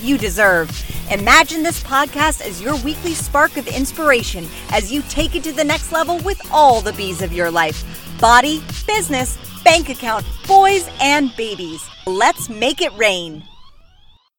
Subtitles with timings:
[0.00, 0.70] you deserve.
[1.10, 5.64] Imagine this podcast as your weekly spark of inspiration as you take it to the
[5.64, 7.84] next level with all the bees of your life
[8.20, 11.88] body, business, bank account, boys, and babies.
[12.06, 13.44] Let's make it rain.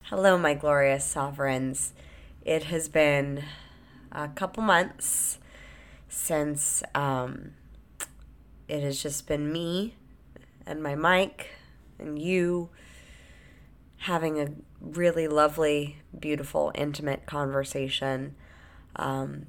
[0.03, 1.93] Hello, my glorious sovereigns.
[2.43, 3.43] It has been
[4.11, 5.37] a couple months
[6.07, 7.51] since um,
[8.67, 9.95] it has just been me
[10.65, 11.51] and my mic
[11.99, 12.69] and you
[13.97, 14.47] having a
[14.81, 18.35] really lovely, beautiful, intimate conversation.
[18.95, 19.47] Um,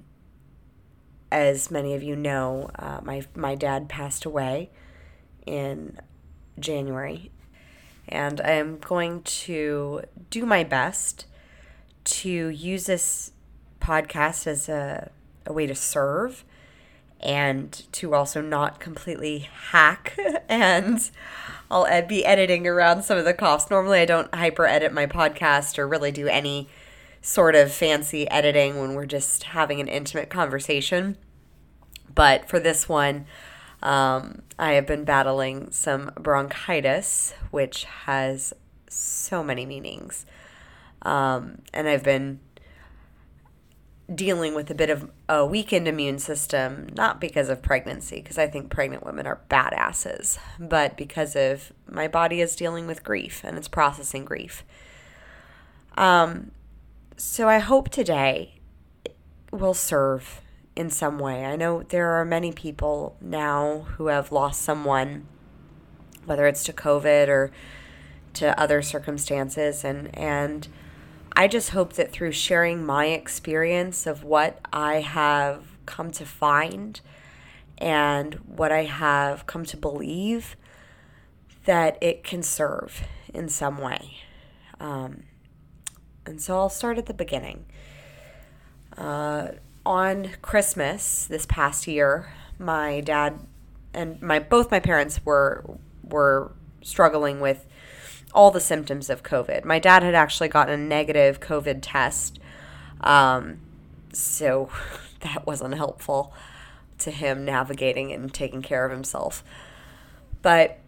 [1.33, 4.71] as many of you know, uh, my my dad passed away
[5.47, 5.99] in
[6.59, 7.31] January,
[8.09, 11.27] and I am going to do my best
[12.05, 13.33] to use this
[13.81, 15.11] podcast as a,
[15.47, 16.45] a way to serve
[17.21, 21.11] and to also not completely hack and
[21.71, 23.71] I'll ed- be editing around some of the coughs.
[23.71, 26.69] Normally I don't hyper edit my podcast or really do any
[27.23, 31.17] sort of fancy editing when we're just having an intimate conversation.
[32.13, 33.27] But for this one,
[33.83, 38.53] um, I have been battling some bronchitis, which has
[38.89, 40.27] so many meanings.
[41.03, 42.41] Um, and I've been
[44.13, 48.49] dealing with a bit of a weakened immune system, not because of pregnancy, because I
[48.49, 53.57] think pregnant women are badasses, but because of my body is dealing with grief and
[53.57, 54.65] it's processing grief.
[55.97, 56.51] Um,
[57.17, 58.61] so I hope today
[59.53, 60.41] will serve
[60.75, 61.45] in some way.
[61.45, 65.27] I know there are many people now who have lost someone,
[66.25, 67.51] whether it's to COVID or
[68.35, 70.69] to other circumstances, and and
[71.37, 77.01] I just hope that through sharing my experience of what I have come to find
[77.79, 80.57] and what I have come to believe,
[81.65, 83.03] that it can serve
[83.33, 84.19] in some way.
[84.79, 85.25] Um,
[86.27, 87.65] and so I'll start at the beginning.
[88.97, 89.49] Uh,
[89.87, 93.41] on Christmas this past year, my dad
[93.95, 95.65] and my both my parents were
[96.05, 96.53] were
[96.83, 97.67] struggling with
[98.33, 99.65] all the symptoms of COVID.
[99.65, 102.39] My dad had actually gotten a negative COVID test,
[103.01, 103.59] um,
[104.13, 104.71] so
[105.21, 106.33] that wasn't helpful
[106.99, 109.43] to him navigating and taking care of himself.
[110.43, 110.79] But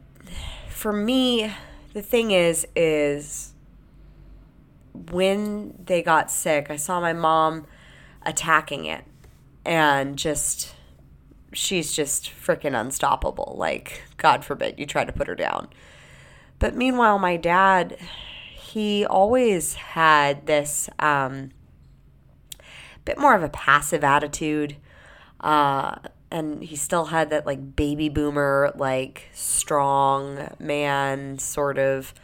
[0.68, 1.52] for me,
[1.92, 3.52] the thing is, is
[5.10, 7.66] when they got sick, I saw my mom
[8.24, 9.04] attacking it
[9.64, 10.74] and just
[11.52, 13.54] she's just freaking unstoppable.
[13.56, 15.68] Like, God forbid you try to put her down.
[16.62, 17.96] But meanwhile, my dad,
[18.54, 21.50] he always had this um,
[23.04, 24.76] bit more of a passive attitude.
[25.40, 25.96] Uh,
[26.30, 32.14] and he still had that like baby boomer, like strong man sort of.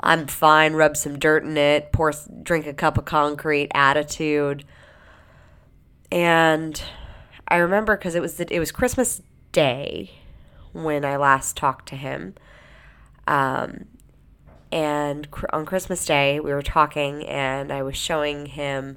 [0.00, 2.10] I'm fine, rub some dirt in it, pour,
[2.42, 4.64] drink a cup of concrete attitude.
[6.10, 6.82] And
[7.46, 9.20] I remember because it was the, it was Christmas
[9.52, 10.10] Day
[10.72, 12.34] when I last talked to him,
[13.26, 13.86] um,
[14.70, 18.96] and cr- on Christmas Day, we were talking, and I was showing him,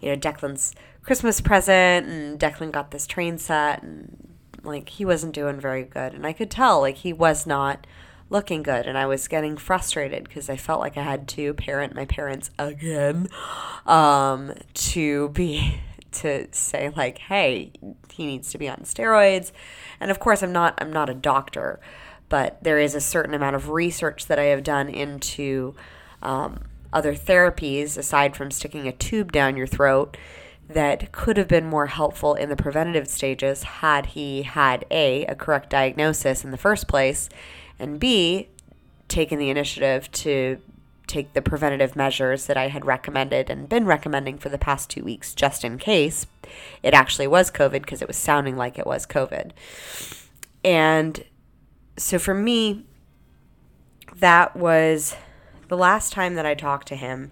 [0.00, 5.34] you know, Declan's Christmas present, and Declan got this train set, and like he wasn't
[5.34, 6.12] doing very good.
[6.12, 7.86] And I could tell, like, he was not
[8.28, 8.86] looking good.
[8.86, 12.50] And I was getting frustrated because I felt like I had to parent my parents
[12.58, 13.28] again
[13.86, 15.80] um, to be.
[16.12, 17.72] To say like, hey,
[18.10, 19.52] he needs to be on steroids,
[20.00, 20.72] and of course, I'm not.
[20.78, 21.78] I'm not a doctor,
[22.28, 25.74] but there is a certain amount of research that I have done into
[26.22, 30.16] um, other therapies aside from sticking a tube down your throat
[30.68, 35.34] that could have been more helpful in the preventative stages had he had A, a
[35.34, 37.28] correct diagnosis in the first place,
[37.78, 38.48] and B,
[39.08, 40.58] taken the initiative to
[41.06, 45.04] take the preventative measures that I had recommended and been recommending for the past two
[45.04, 46.26] weeks just in case
[46.82, 49.52] it actually was COVID because it was sounding like it was COVID.
[50.64, 51.22] And
[51.96, 52.84] so for me,
[54.16, 55.16] that was
[55.68, 57.30] the last time that I talked to him.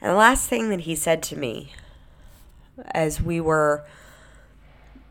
[0.00, 1.72] And the last thing that he said to me
[2.92, 3.84] as we were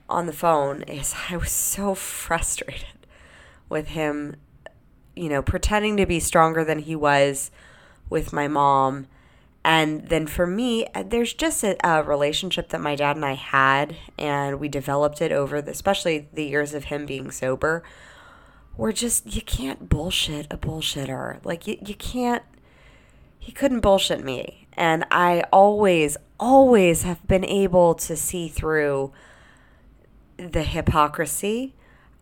[0.10, 2.86] on the phone is I was so frustrated
[3.70, 4.38] with him,
[5.16, 7.52] you know, pretending to be stronger than he was
[8.10, 9.08] with my mom
[9.66, 13.34] And then for me, uh, there's just a, a, relationship that my dad and I
[13.34, 17.84] had, and we developed it over, the, especially the years of him being sober.
[18.78, 21.44] We're just, you can't bullshit a bullshitter.
[21.44, 22.44] Like, you, you can't,
[23.40, 24.68] he couldn't bullshit me.
[24.74, 29.12] And I always, always have been able to see through
[30.38, 31.74] the hypocrisy.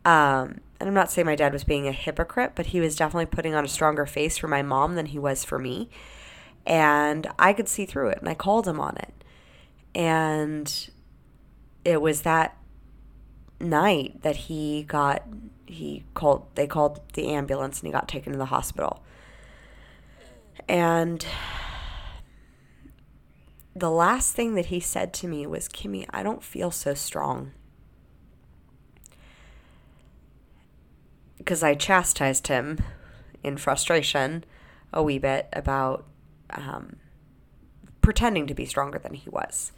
[0.05, 3.25] Um, and I'm not saying my dad was being a hypocrite, but he was definitely
[3.25, 5.89] putting on a stronger face for my mom than he was for me
[6.65, 9.13] and I could see through it and I called him on it.
[9.93, 10.89] And
[11.83, 12.57] it was that
[13.59, 15.23] night that he got
[15.65, 19.03] he called they called the ambulance and he got taken to the hospital.
[20.67, 21.25] And
[23.75, 27.51] the last thing that he said to me was, Kimmy, I don't feel so strong.
[31.37, 32.79] Because I chastised him
[33.43, 34.45] in frustration
[34.93, 36.05] a wee bit about
[36.49, 36.95] um,
[38.01, 39.73] pretending to be stronger than he was.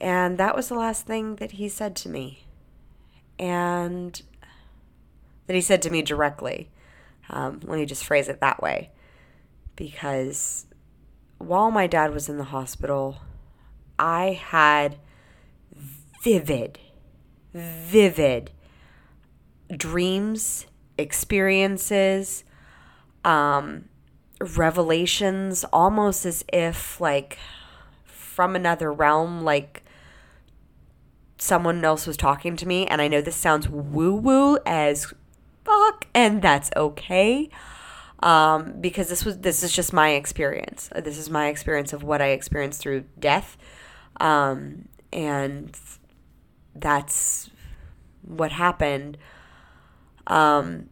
[0.00, 2.44] And that was the last thing that he said to me.
[3.38, 4.20] And
[5.46, 6.70] that he said to me directly.
[7.30, 8.90] Um, let me just phrase it that way.
[9.74, 10.66] Because
[11.38, 13.18] while my dad was in the hospital,
[13.98, 14.96] I had
[16.22, 16.78] vivid,
[17.52, 18.50] vivid
[19.76, 20.66] dreams,
[20.98, 22.44] experiences,
[23.24, 23.86] um,
[24.40, 27.38] revelations almost as if like
[28.04, 29.82] from another realm like
[31.38, 35.12] someone else was talking to me and I know this sounds woo woo as
[35.66, 37.50] fuck and that's okay.
[38.20, 40.88] Um, because this was this is just my experience.
[40.94, 43.58] This is my experience of what I experienced through death.
[44.20, 45.78] Um, and
[46.74, 47.50] that's
[48.22, 49.18] what happened.
[50.26, 50.88] Um,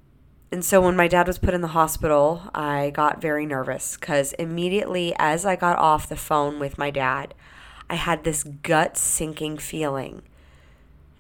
[0.52, 4.34] and so when my dad was put in the hospital, I got very nervous because
[4.34, 7.34] immediately as I got off the phone with my dad,
[7.90, 10.22] I had this gut sinking feeling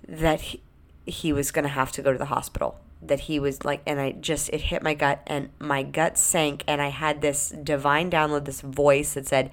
[0.06, 0.62] that he,
[1.04, 2.78] he was going to have to go to the hospital.
[3.06, 6.64] That he was like, and I just, it hit my gut and my gut sank.
[6.66, 9.50] And I had this divine download, this voice that said,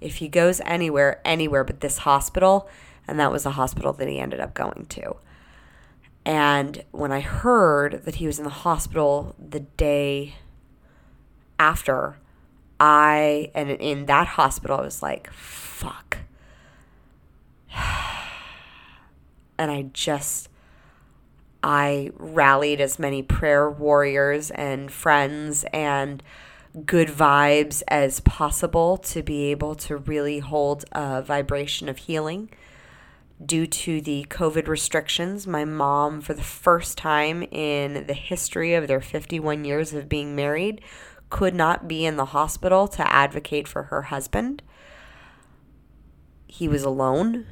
[0.00, 2.68] if he goes anywhere, anywhere but this hospital,
[3.06, 5.16] and that was the hospital that he ended up going to.
[6.24, 10.34] And when I heard that he was in the hospital the day
[11.58, 12.18] after,
[12.78, 16.18] I, and in that hospital, I was like, fuck.
[19.58, 20.48] And I just,
[21.62, 26.22] I rallied as many prayer warriors and friends and
[26.86, 32.50] good vibes as possible to be able to really hold a vibration of healing
[33.44, 38.88] due to the COVID restrictions, my mom, for the first time in the history of
[38.88, 40.80] their 51 years of being married,
[41.30, 44.62] could not be in the hospital to advocate for her husband.
[46.46, 47.46] He was alone.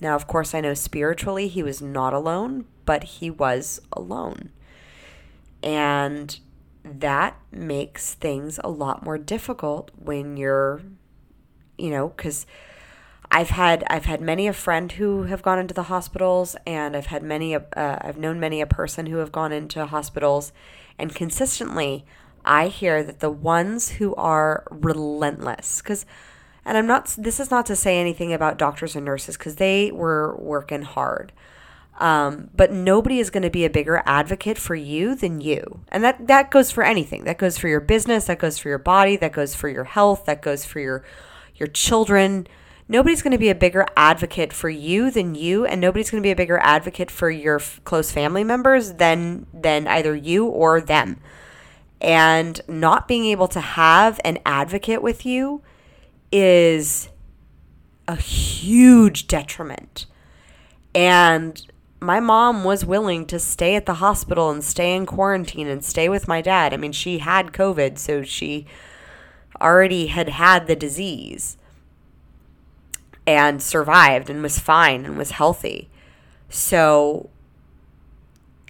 [0.00, 4.50] Now, of course, I know spiritually he was not alone, but he was alone.
[5.62, 6.38] And
[6.84, 10.82] that makes things a lot more difficult when you're,
[11.78, 12.46] you know, because
[13.30, 17.06] I've had I've had many a friend who have gone into the hospitals, and I've
[17.06, 20.52] had many a, uh, I've known many a person who have gone into hospitals,
[20.98, 22.04] and consistently
[22.44, 26.04] I hear that the ones who are relentless, because,
[26.64, 29.90] and I'm not this is not to say anything about doctors and nurses because they
[29.92, 31.32] were working hard.
[31.98, 35.84] Um, but nobody is going to be a bigger advocate for you than you.
[35.92, 37.22] And that, that goes for anything.
[37.22, 40.24] That goes for your business, that goes for your body, that goes for your health,
[40.24, 41.04] that goes for your
[41.54, 42.48] your children,
[42.88, 46.26] nobody's going to be a bigger advocate for you than you and nobody's going to
[46.26, 50.80] be a bigger advocate for your f- close family members than than either you or
[50.80, 51.20] them
[52.00, 55.62] and not being able to have an advocate with you
[56.36, 57.08] is
[58.08, 60.06] a huge detriment
[60.92, 61.64] and
[62.00, 66.08] my mom was willing to stay at the hospital and stay in quarantine and stay
[66.08, 66.74] with my dad.
[66.74, 68.66] I mean, she had COVID, so she
[69.60, 71.56] already had had the disease
[73.26, 75.88] and survived and was fine and was healthy.
[76.48, 77.30] So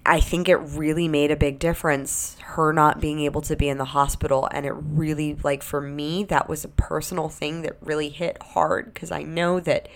[0.05, 3.77] I think it really made a big difference her not being able to be in
[3.77, 4.47] the hospital.
[4.51, 8.93] And it really like for me that was a personal thing that really hit hard
[8.93, 9.87] cuz I know that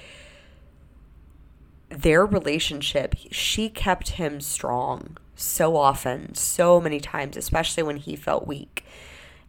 [1.90, 8.48] their relationship she kept him strong so often so many times especially when he felt
[8.48, 8.86] weak.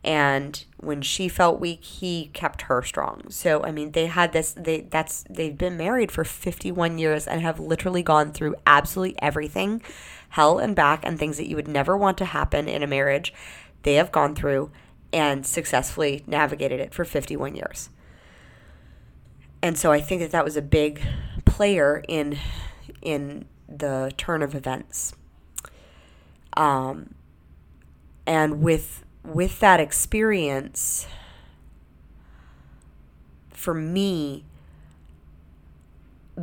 [0.02, 3.30] And when she felt weak he kept her strong.
[3.30, 7.40] So i mean they had this they that's they've been married for 51 years and
[7.40, 9.82] have literally gone through absolutely everything
[10.30, 13.32] hell and back and things that you would never want to happen in a marriage
[13.82, 14.70] they have gone through
[15.12, 17.90] and successfully navigated it for 51 years.
[19.62, 21.02] And so I think that that was a big
[21.44, 22.38] player in
[23.02, 25.14] in the turn of events.
[26.56, 27.14] Um,
[28.26, 31.06] and with with that experience,
[33.50, 34.44] for me,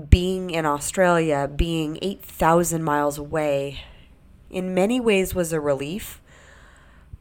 [0.10, 3.82] being in Australia, being 8,000 miles away,
[4.50, 6.22] in many ways was a relief.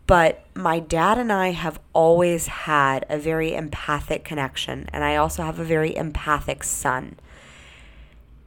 [0.06, 5.42] But my dad and I have always had a very empathic connection, and I also
[5.42, 7.18] have a very empathic son.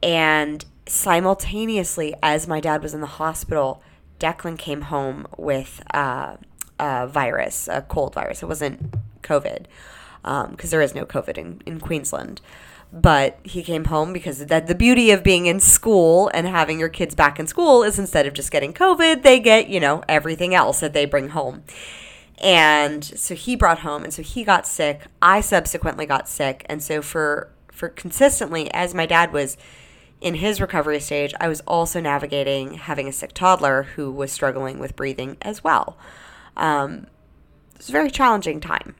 [0.02, 3.82] And simultaneously, as my dad was in the hospital,
[4.18, 6.36] Declan came home with uh,
[6.78, 8.42] a virus, a cold virus.
[8.42, 9.66] It wasn't COVID,
[10.22, 12.40] because um, there is no COVID in, in Queensland
[12.92, 16.88] but he came home because that the beauty of being in school and having your
[16.88, 20.54] kids back in school is instead of just getting covid they get you know everything
[20.54, 21.62] else that they bring home.
[22.42, 25.02] And so he brought home and so he got sick.
[25.20, 26.64] I subsequently got sick.
[26.68, 29.56] And so for for consistently as my dad was
[30.20, 34.78] in his recovery stage i was also navigating having a sick toddler who was struggling
[34.78, 35.96] with breathing as well.
[36.56, 37.06] Um,
[37.72, 38.94] it was a very challenging time.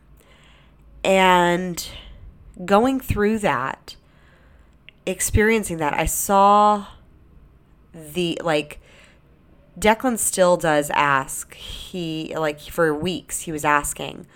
[1.05, 1.87] And
[2.65, 3.97] going through that,
[5.07, 6.87] experiencing that, I saw
[7.93, 8.81] the like
[9.79, 11.55] Declan still does ask.
[11.55, 14.27] He like for weeks he was asking,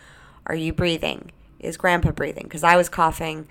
[0.47, 1.31] "Are you breathing?
[1.61, 3.49] Is grandpa breathing?" Cuz I was coughing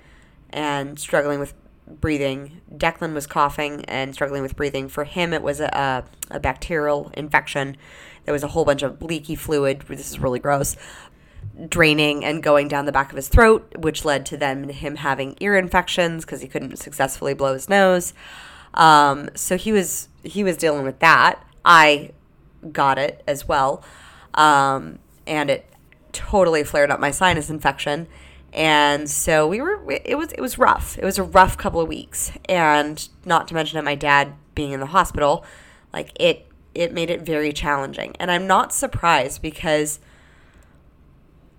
[0.49, 1.53] and struggling with
[1.87, 2.61] breathing.
[2.73, 4.87] Declan was coughing and struggling with breathing.
[4.87, 7.77] For him it was a, a, a bacterial infection.
[8.25, 9.81] There was a whole bunch of leaky fluid.
[9.87, 10.75] This is really gross
[11.69, 15.35] draining and going down the back of his throat, which led to then him having
[15.39, 18.13] ear infections because he couldn't successfully blow his nose.
[18.73, 21.45] Um, so he was he was dealing with that.
[21.63, 22.11] I
[22.71, 23.83] got it as well,
[24.33, 25.69] um, and it
[26.11, 28.07] totally flared up my sinus infection.
[28.51, 29.83] And so we were.
[29.91, 30.97] It was it was rough.
[30.97, 34.71] It was a rough couple of weeks, and not to mention that my dad being
[34.71, 35.45] in the hospital,
[35.91, 38.15] like it it made it very challenging.
[38.19, 39.99] And I'm not surprised because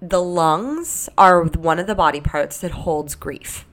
[0.08, 3.64] the lungs are one of the body parts that holds grief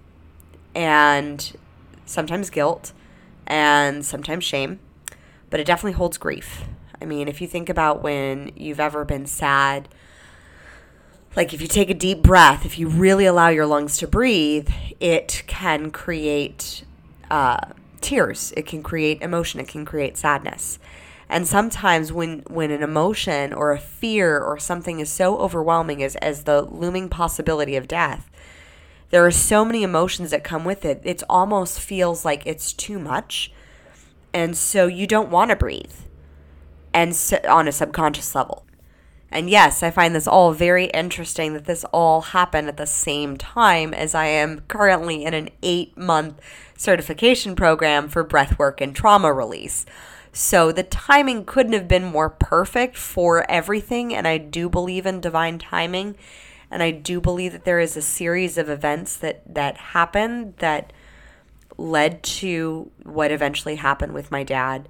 [0.73, 1.57] and
[2.05, 2.93] sometimes guilt
[3.45, 4.79] and sometimes shame,
[5.49, 6.63] but it definitely holds grief.
[7.01, 9.89] I mean, if you think about when you've ever been sad,
[11.35, 14.69] like if you take a deep breath, if you really allow your lungs to breathe,
[15.01, 16.85] it can create
[17.29, 20.79] uh, tears, it can create emotion, it can create sadness.
[21.31, 26.17] And sometimes when when an emotion or a fear or something is so overwhelming as
[26.17, 28.29] as the looming possibility of death,
[29.11, 30.99] there are so many emotions that come with it.
[31.05, 33.53] It almost feels like it's too much.
[34.33, 35.93] And so you don't want to breathe.
[36.93, 38.65] And so, on a subconscious level.
[39.31, 43.37] And yes, I find this all very interesting that this all happened at the same
[43.37, 46.41] time as I am currently in an eight month
[46.75, 49.85] certification program for breathwork and trauma release.
[50.33, 54.13] So the timing couldn't have been more perfect for everything.
[54.13, 56.15] And I do believe in divine timing.
[56.69, 60.93] And I do believe that there is a series of events that, that happened that
[61.77, 64.87] led to what eventually happened with my dad.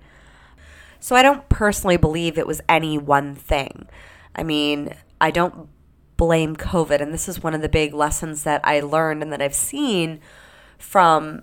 [1.00, 3.88] So I don't personally believe it was any one thing.
[4.36, 5.70] I mean, I don't
[6.18, 7.02] blame COVID.
[7.02, 10.20] And this is one of the big lessons that I learned and that I've seen
[10.78, 11.42] from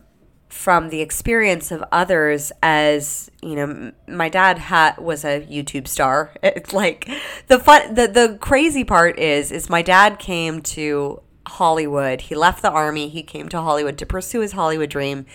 [0.48, 4.58] from the experience of others as you know my dad
[4.98, 6.32] was a youtube star.
[6.42, 7.08] It's like
[7.48, 12.22] the fun the, the crazy part is is my dad came to hollywood.
[12.22, 13.08] He left the army.
[13.08, 15.26] He came to hollywood to pursue his hollywood dream.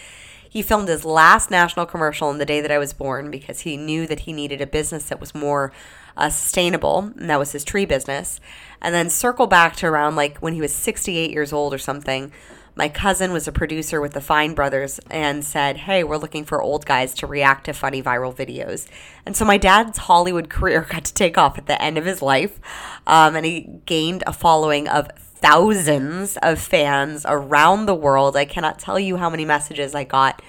[0.49, 3.77] He filmed his last national commercial on the day that i was born because he
[3.77, 5.71] knew that he needed a business that was more
[6.17, 8.39] uh, sustainable and that was his tree business.
[8.81, 12.31] And then circle back to around like when he was 68 years old or something
[12.75, 16.61] my cousin was a producer with the Fine Brothers and said, Hey, we're looking for
[16.61, 18.87] old guys to react to funny viral videos.
[19.25, 22.21] And so my dad's Hollywood career got to take off at the end of his
[22.21, 22.59] life.
[23.05, 28.35] Um, and he gained a following of thousands of fans around the world.
[28.35, 30.41] I cannot tell you how many messages I got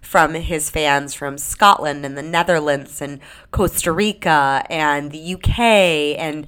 [0.00, 3.20] from his fans from Scotland and the Netherlands and
[3.50, 5.58] Costa Rica and the UK
[6.18, 6.46] and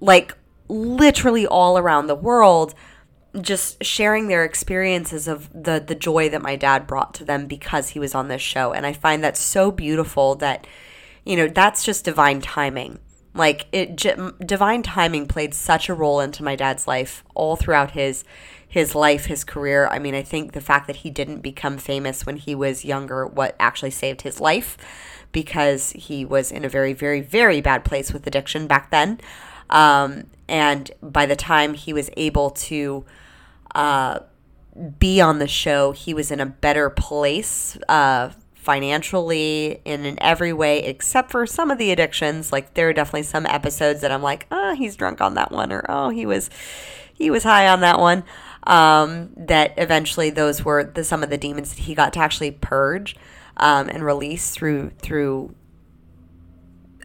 [0.00, 0.36] like
[0.68, 2.74] literally all around the world
[3.40, 7.90] just sharing their experiences of the the joy that my dad brought to them because
[7.90, 8.72] he was on this show.
[8.72, 10.66] And i find that so beautiful that
[11.24, 12.98] you know that's just divine timing.
[13.34, 17.92] Like it j- divine timing played such a role into my dad's life all throughout
[17.92, 18.24] his
[18.68, 19.88] his life his career.
[19.90, 23.26] I mean i think the fact that he didn't become famous when he was younger
[23.26, 24.76] what actually saved his life
[25.32, 29.20] because he was in a very very very bad place with addiction back then.
[29.70, 33.06] Um, And by the time he was able to
[33.74, 34.20] uh,
[34.98, 40.52] be on the show, he was in a better place uh, financially and in every
[40.52, 42.52] way, except for some of the addictions.
[42.52, 45.72] Like there are definitely some episodes that I'm like, oh, he's drunk on that one,
[45.72, 46.48] or oh, he was
[47.12, 48.24] he was high on that one.
[48.64, 52.52] Um, that eventually those were the, some of the demons that he got to actually
[52.52, 53.16] purge
[53.56, 55.54] um, and release through through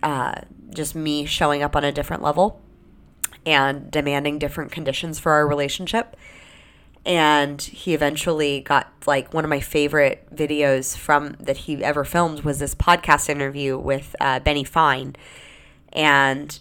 [0.03, 2.61] uh, just me showing up on a different level
[3.45, 6.15] and demanding different conditions for our relationship
[7.07, 12.41] and he eventually got like one of my favorite videos from that he ever filmed
[12.41, 15.15] was this podcast interview with uh, Benny Fine,
[15.93, 16.59] and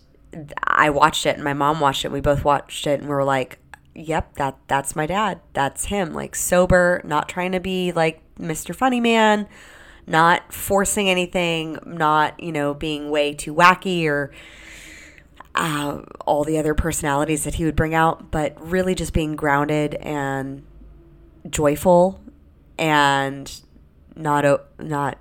[0.63, 2.09] I watched it, and my mom watched it.
[2.09, 3.59] And we both watched it, and we were like,
[3.97, 5.41] "Yep, that that's my dad.
[5.53, 6.15] That's him.
[6.15, 8.75] Like sober, not trying to be like Mr.
[8.75, 9.49] Funny Man."
[10.09, 14.31] Not forcing anything, not, you know, being way too wacky or
[15.57, 19.95] uh, all the other personalities that he would bring out, but really just being grounded
[19.97, 20.63] and
[21.49, 22.21] joyful
[22.79, 23.63] and
[24.15, 25.19] not o- not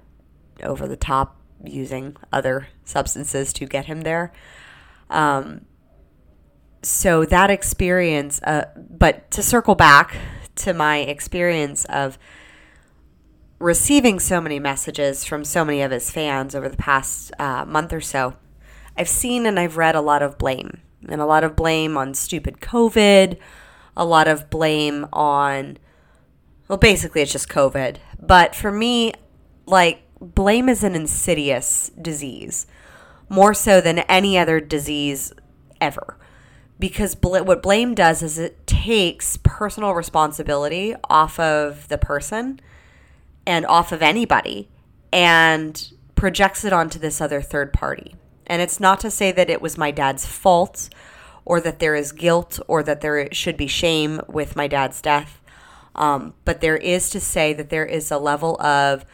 [0.61, 4.33] over the top using other substances to get him there.
[5.09, 5.65] Um,
[6.83, 10.17] so that experience, uh, but to circle back
[10.55, 12.17] to my experience of
[13.59, 17.93] receiving so many messages from so many of his fans over the past uh, month
[17.93, 18.35] or so
[18.97, 22.13] I've seen and I've read a lot of blame, and a lot of blame on
[22.13, 23.37] stupid COVID,
[23.97, 25.77] a lot of blame on,
[26.67, 27.97] well, basically it's just COVID.
[28.19, 29.13] But for me,
[29.65, 32.67] like, blame is an insidious disease,
[33.29, 35.33] more so than any other disease
[35.81, 36.17] ever.
[36.77, 42.59] Because bl- what blame does is it takes personal responsibility off of the person
[43.47, 44.69] and off of anybody
[45.13, 48.15] and projects it onto this other third party.
[48.47, 50.89] And it's not to say that it was my dad's fault
[51.45, 55.41] or that there is guilt or that there should be shame with my dad's death.
[55.93, 59.05] Um, but there is to say that there is a level of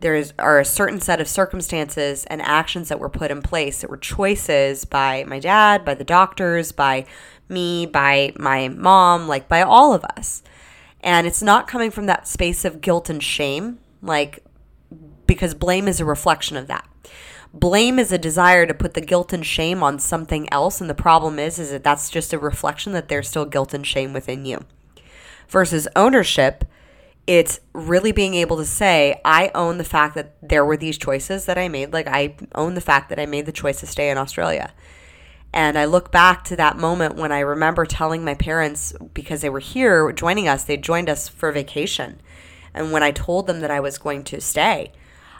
[0.00, 3.80] there is are a certain set of circumstances and actions that were put in place
[3.80, 7.06] that were choices by my dad, by the doctors, by
[7.48, 10.42] me, by my mom, like by all of us.
[11.00, 14.44] And it's not coming from that space of guilt and shame, like
[15.26, 16.86] because blame is a reflection of that.
[17.52, 20.94] Blame is a desire to put the guilt and shame on something else, and the
[20.94, 24.44] problem is, is that that's just a reflection that there's still guilt and shame within
[24.44, 24.64] you.
[25.48, 26.64] Versus ownership,
[27.26, 31.46] it's really being able to say, I own the fact that there were these choices
[31.46, 31.92] that I made.
[31.92, 34.72] Like, I own the fact that I made the choice to stay in Australia.
[35.52, 39.48] And I look back to that moment when I remember telling my parents, because they
[39.48, 42.20] were here joining us, they joined us for vacation.
[42.74, 44.90] And when I told them that I was going to stay,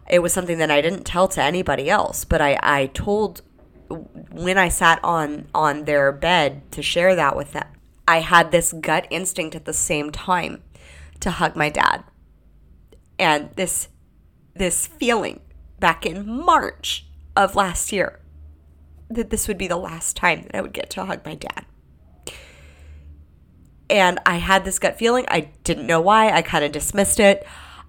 [0.09, 3.43] it was something that I didn't tell to anybody else, but I, I told
[3.89, 7.67] when I sat on on their bed to share that with them.
[8.07, 10.63] I had this gut instinct at the same time
[11.21, 12.05] to hug my dad.
[13.19, 13.89] And this
[14.55, 15.41] this feeling
[15.81, 18.21] back in March of last year
[19.11, 21.65] that this would be the last time that I would get to hug my dad.
[23.91, 25.25] And I had this gut feeling.
[25.29, 26.31] I didn't know why.
[26.31, 27.47] I kind of dismissed it.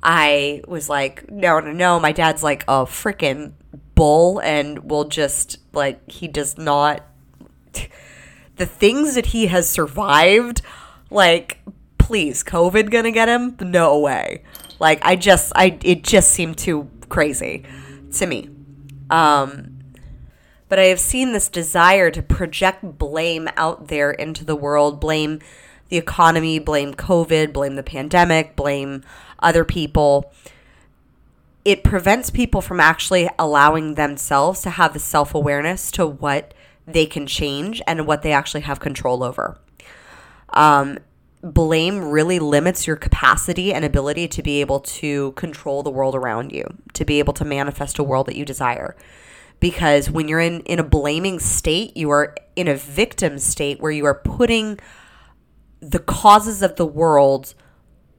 [0.07, 1.99] I was like, no, no, no.
[1.99, 3.53] My dad's like a freaking
[3.95, 7.03] bull and will just, like, he does not.
[8.55, 10.61] the things that he has survived,
[11.09, 11.57] like,
[11.97, 13.57] please, COVID gonna get him?
[13.59, 14.43] No way.
[14.79, 17.63] Like, I just, I, it just seemed too crazy
[18.11, 18.49] to me.
[19.09, 19.79] Um,
[20.69, 25.39] but I have seen this desire to project blame out there into the world, blame
[25.89, 29.03] the economy, blame COVID, blame the pandemic, blame
[29.45, 30.33] other people.
[31.63, 36.53] It prevents people from actually allowing themselves to have the self awareness to what
[36.85, 39.57] they can change and what they actually have control over.
[40.49, 40.99] Um,
[41.41, 46.51] blame really limits your capacity and ability to be able to control the world around
[46.51, 48.95] you, to be able to manifest a world that you desire.
[49.59, 53.91] Because when you're in, in a blaming state, you are in a victim state where
[53.91, 54.79] you are putting
[55.79, 57.53] the causes of the world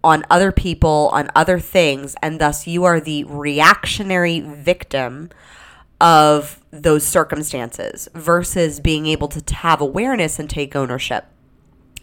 [0.07, 5.29] on other people, on other things, and thus you are the reactionary victim
[6.01, 11.27] of those circumstances versus being able to have awareness and take ownership.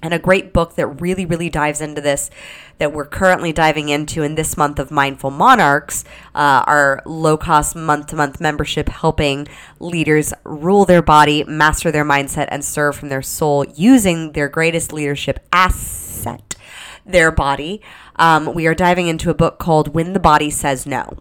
[0.01, 2.29] And a great book that really, really dives into this
[2.77, 6.03] that we're currently diving into in this month of Mindful Monarchs,
[6.35, 9.47] uh, our low cost month to month membership helping
[9.79, 14.91] leaders rule their body, master their mindset, and serve from their soul using their greatest
[14.91, 16.55] leadership asset,
[17.05, 17.81] their body.
[18.15, 21.17] Um, we are diving into a book called When the Body Says No.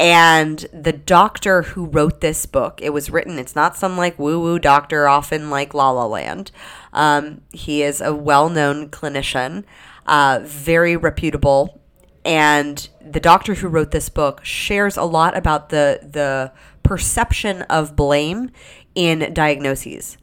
[0.00, 4.40] And the doctor who wrote this book, it was written, it's not some like woo
[4.40, 6.52] woo doctor off in like La La Land.
[6.92, 9.64] Um, he is a well known clinician,
[10.06, 11.80] uh, very reputable.
[12.24, 17.96] And the doctor who wrote this book shares a lot about the, the perception of
[17.96, 18.50] blame
[18.94, 20.16] in diagnoses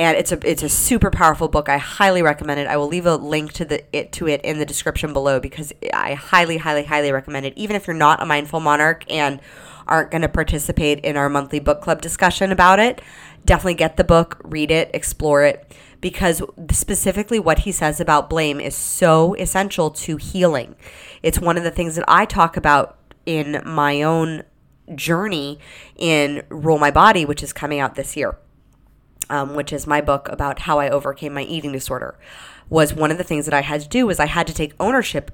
[0.00, 1.68] and it's a it's a super powerful book.
[1.68, 2.66] I highly recommend it.
[2.66, 5.74] I will leave a link to the it to it in the description below because
[5.92, 7.52] I highly highly highly recommend it.
[7.54, 9.40] Even if you're not a mindful monarch and
[9.86, 13.02] aren't going to participate in our monthly book club discussion about it,
[13.44, 18.58] definitely get the book, read it, explore it because specifically what he says about blame
[18.58, 20.76] is so essential to healing.
[21.22, 24.44] It's one of the things that I talk about in my own
[24.94, 25.58] journey
[25.98, 28.38] in Rule My Body, which is coming out this year
[29.30, 32.18] um, which is my book about how I overcame my eating disorder,
[32.68, 34.74] was one of the things that I had to do was I had to take
[34.78, 35.30] ownership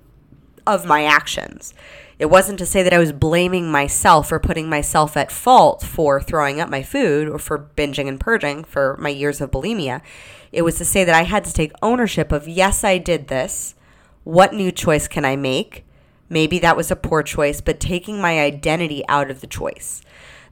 [0.67, 1.75] of my actions.
[2.19, 6.21] It wasn't to say that I was blaming myself or putting myself at fault for
[6.21, 10.01] throwing up my food or for binging and purging for my years of bulimia.
[10.51, 13.75] It was to say that I had to take ownership of, yes, I did this.
[14.25, 15.85] What new choice can I make?
[16.29, 20.01] Maybe that was a poor choice, but taking my identity out of the choice.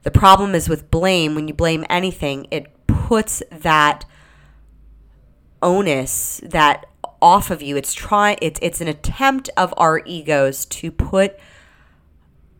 [0.03, 4.05] The problem is with blame, when you blame anything, it puts that
[5.61, 6.85] onus that
[7.21, 7.75] off of you.
[7.77, 11.39] It's try it's it's an attempt of our egos to put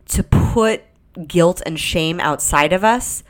[0.06, 0.82] to put
[1.26, 3.22] guilt and shame outside of us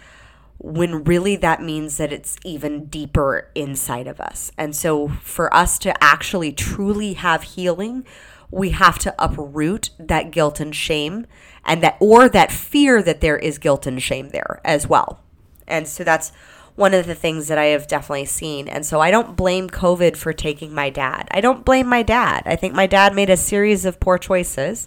[0.59, 4.51] when really that means that it's even deeper inside of us.
[4.57, 8.07] And so for us to actually truly have healing,
[8.51, 11.27] we have to uproot that guilt and shame
[11.65, 15.21] and that or that fear that there is guilt and shame there as well.
[15.69, 16.33] And so that's
[16.77, 18.69] one of the things that I have definitely seen.
[18.69, 21.27] And so I don't blame COVID for taking my dad.
[21.31, 22.43] I don't blame my dad.
[22.47, 24.87] I think my dad made a series of poor choices.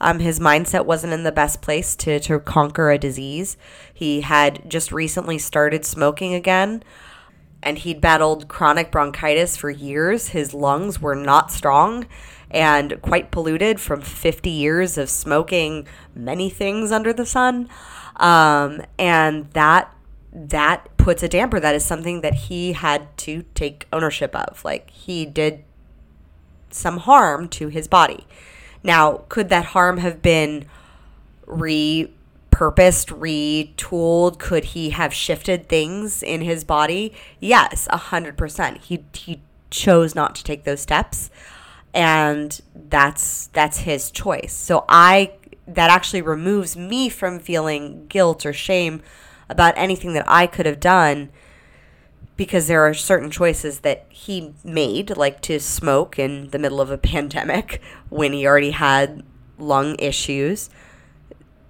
[0.00, 3.56] Um, his mindset wasn't in the best place to, to conquer a disease.
[3.94, 6.82] He had just recently started smoking again,
[7.62, 10.28] and he'd battled chronic bronchitis for years.
[10.28, 12.06] His lungs were not strong
[12.50, 17.68] and quite polluted from 50 years of smoking many things under the sun.
[18.16, 19.94] Um, and that
[20.32, 21.60] that puts a damper.
[21.60, 24.64] That is something that he had to take ownership of.
[24.64, 25.64] Like he did
[26.70, 28.26] some harm to his body.
[28.82, 30.64] Now, could that harm have been
[31.46, 32.08] repurposed,
[32.50, 34.38] retooled?
[34.38, 37.12] Could he have shifted things in his body?
[37.38, 38.78] Yes, a hundred percent.
[38.78, 41.30] He he chose not to take those steps,
[41.94, 44.52] and that's that's his choice.
[44.52, 45.34] So I
[45.66, 49.02] that actually removes me from feeling guilt or shame
[49.52, 51.30] about anything that I could have done
[52.36, 56.90] because there are certain choices that he made, like to smoke in the middle of
[56.90, 59.22] a pandemic when he already had
[59.58, 60.70] lung issues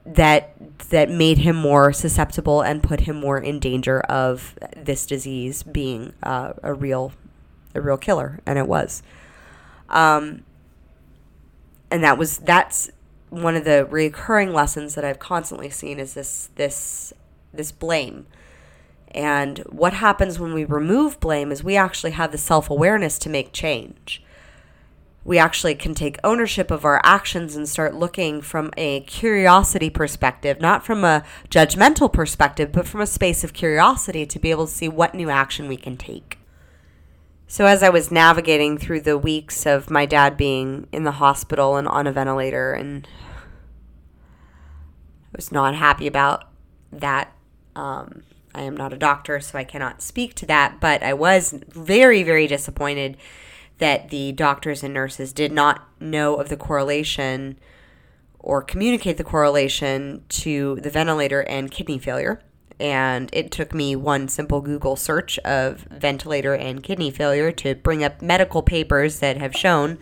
[0.04, 0.54] that
[0.90, 6.12] that made him more susceptible and put him more in danger of this disease being
[6.22, 7.12] uh, a real
[7.74, 9.02] a real killer and it was.
[9.88, 10.44] Um,
[11.90, 12.90] and that was that's
[13.30, 17.12] one of the recurring lessons that I've constantly seen is this this
[17.52, 18.26] this blame.
[19.14, 23.30] And what happens when we remove blame is we actually have the self awareness to
[23.30, 24.22] make change.
[25.24, 30.60] We actually can take ownership of our actions and start looking from a curiosity perspective,
[30.60, 34.72] not from a judgmental perspective, but from a space of curiosity to be able to
[34.72, 36.38] see what new action we can take.
[37.46, 41.76] So, as I was navigating through the weeks of my dad being in the hospital
[41.76, 43.06] and on a ventilator, and
[45.32, 46.48] I was not happy about
[46.90, 47.32] that
[47.74, 48.22] um,
[48.54, 52.22] I am not a doctor, so I cannot speak to that, but I was very,
[52.22, 53.16] very disappointed
[53.78, 57.58] that the doctors and nurses did not know of the correlation
[58.38, 62.42] or communicate the correlation to the ventilator and kidney failure.
[62.78, 68.02] And it took me one simple Google search of ventilator and kidney failure to bring
[68.02, 69.98] up medical papers that have shown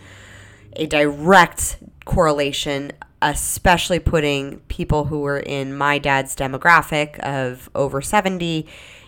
[0.77, 8.67] a direct correlation especially putting people who were in my dad's demographic of over 70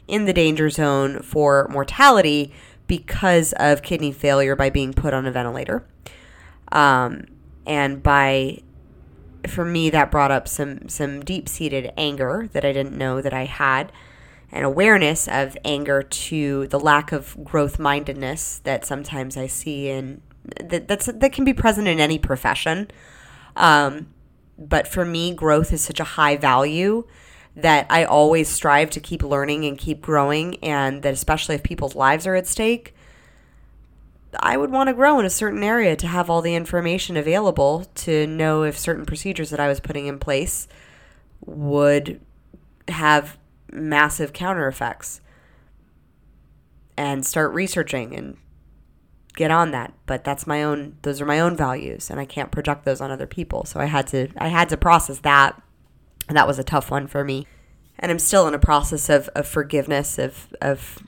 [0.08, 2.52] in the danger zone for mortality
[2.86, 5.86] because of kidney failure by being put on a ventilator.
[6.70, 7.26] Um,
[7.66, 8.62] and by
[9.48, 13.44] for me that brought up some some deep-seated anger that I didn't know that I
[13.44, 13.90] had
[14.52, 20.20] and awareness of anger to the lack of growth mindedness that sometimes I see in
[20.60, 22.90] that that's that can be present in any profession
[23.56, 24.08] um,
[24.58, 27.04] but for me, growth is such a high value
[27.54, 31.94] that I always strive to keep learning and keep growing, and that especially if people's
[31.94, 32.94] lives are at stake,
[34.40, 37.86] I would want to grow in a certain area to have all the information available
[37.96, 40.68] to know if certain procedures that I was putting in place
[41.44, 42.20] would
[42.88, 43.36] have
[43.70, 45.20] massive counter effects
[46.96, 48.36] and start researching and
[49.34, 52.50] get on that but that's my own those are my own values and I can't
[52.50, 53.64] project those on other people.
[53.64, 55.60] So I had to I had to process that
[56.28, 57.46] and that was a tough one for me.
[57.98, 60.98] And I'm still in a process of, of forgiveness of of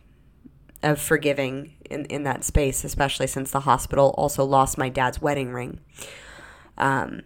[0.82, 5.52] of forgiving in, in that space especially since the hospital also lost my dad's wedding
[5.52, 5.80] ring
[6.78, 7.22] um,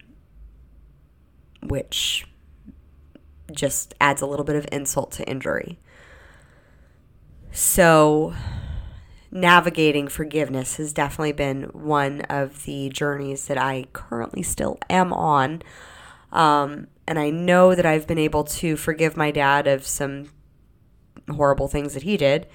[1.61, 2.25] which
[3.51, 5.79] just adds a little bit of insult to injury.
[7.51, 8.33] So
[9.31, 15.61] navigating forgiveness has definitely been one of the journeys that I currently still am on.
[16.31, 20.29] Um, and I know that I've been able to forgive my dad of some
[21.29, 22.47] horrible things that he did.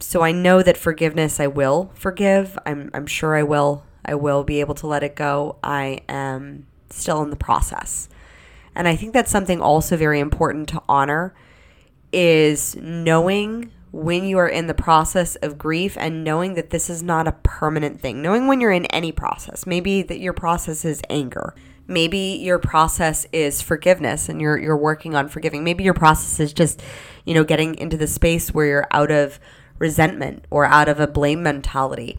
[0.00, 2.58] So I know that forgiveness I will forgive.
[2.66, 3.84] I'm I'm sure I will.
[4.04, 5.56] I will be able to let it go.
[5.62, 8.08] I am still in the process.
[8.74, 11.34] And I think that's something also very important to honor
[12.12, 17.02] is knowing when you are in the process of grief and knowing that this is
[17.02, 18.22] not a permanent thing.
[18.22, 21.54] Knowing when you're in any process, maybe that your process is anger.
[21.86, 25.62] Maybe your process is forgiveness and you're you're working on forgiving.
[25.62, 26.82] Maybe your process is just,
[27.26, 29.38] you know, getting into the space where you're out of
[29.78, 32.18] resentment or out of a blame mentality.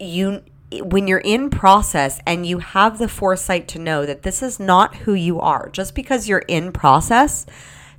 [0.00, 0.42] You
[0.82, 4.94] when you're in process and you have the foresight to know that this is not
[4.96, 7.44] who you are, just because you're in process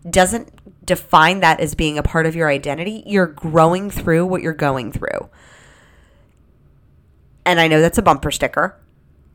[0.10, 0.50] doesn't
[0.86, 3.04] define that as being a part of your identity.
[3.06, 5.30] You're growing through what you're going through.
[7.46, 8.80] And I know that's a bumper sticker.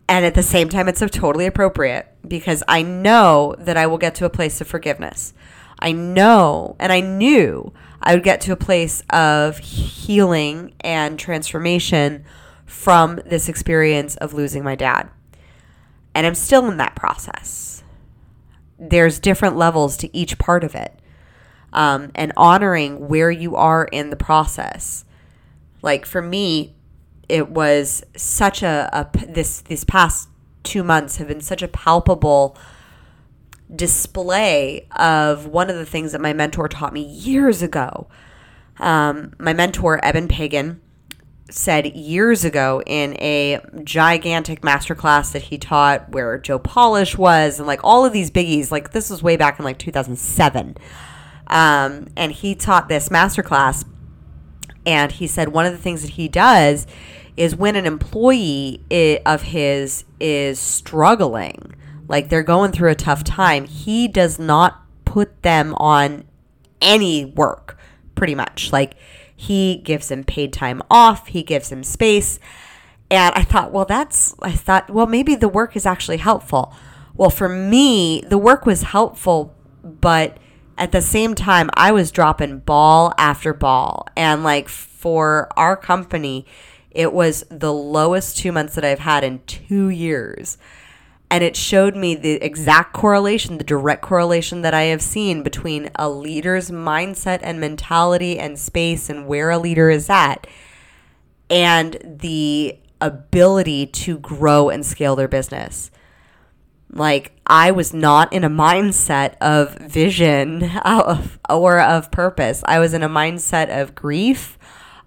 [0.09, 4.17] And at the same time, it's totally appropriate because I know that I will get
[4.17, 5.33] to a place of forgiveness.
[5.79, 12.25] I know and I knew I would get to a place of healing and transformation
[12.67, 15.09] from this experience of losing my dad.
[16.15, 17.83] And I'm still in that process.
[18.79, 21.00] There's different levels to each part of it
[21.73, 25.05] um, and honoring where you are in the process.
[25.83, 26.75] Like for me,
[27.29, 30.29] it was such a, a this these past
[30.63, 32.57] two months have been such a palpable
[33.75, 38.09] display of one of the things that my mentor taught me years ago.
[38.79, 40.81] Um, my mentor, Eben Pagan,
[41.51, 47.67] said years ago in a gigantic masterclass that he taught where Joe Polish was and
[47.67, 50.77] like all of these biggies, like this was way back in like 2007.
[51.51, 53.85] Um, and he taught this masterclass.
[54.87, 56.87] And he said one of the things that he does
[57.37, 58.83] is when an employee
[59.27, 61.75] of his is struggling,
[62.09, 66.25] like they're going through a tough time, he does not put them on
[66.81, 67.77] any work,
[68.15, 68.73] pretty much.
[68.73, 68.95] Like
[69.35, 72.39] he gives them paid time off, he gives them space.
[73.11, 76.73] And I thought, well, that's, I thought, well, maybe the work is actually helpful.
[77.15, 80.39] Well, for me, the work was helpful, but
[80.81, 84.09] at the same time, I was dropping ball after ball.
[84.17, 86.47] And like for our company,
[86.91, 90.57] it was the lowest two months that I've had in two years.
[91.31, 95.91] And it showed me the exact correlation, the direct correlation that I have seen between
[95.97, 100.47] a leader's mindset and mentality and space and where a leader is at
[101.51, 105.91] and the ability to grow and scale their business.
[106.93, 110.71] Like I was not in a mindset of vision
[111.49, 112.63] or of purpose.
[112.67, 114.59] I was in a mindset of grief,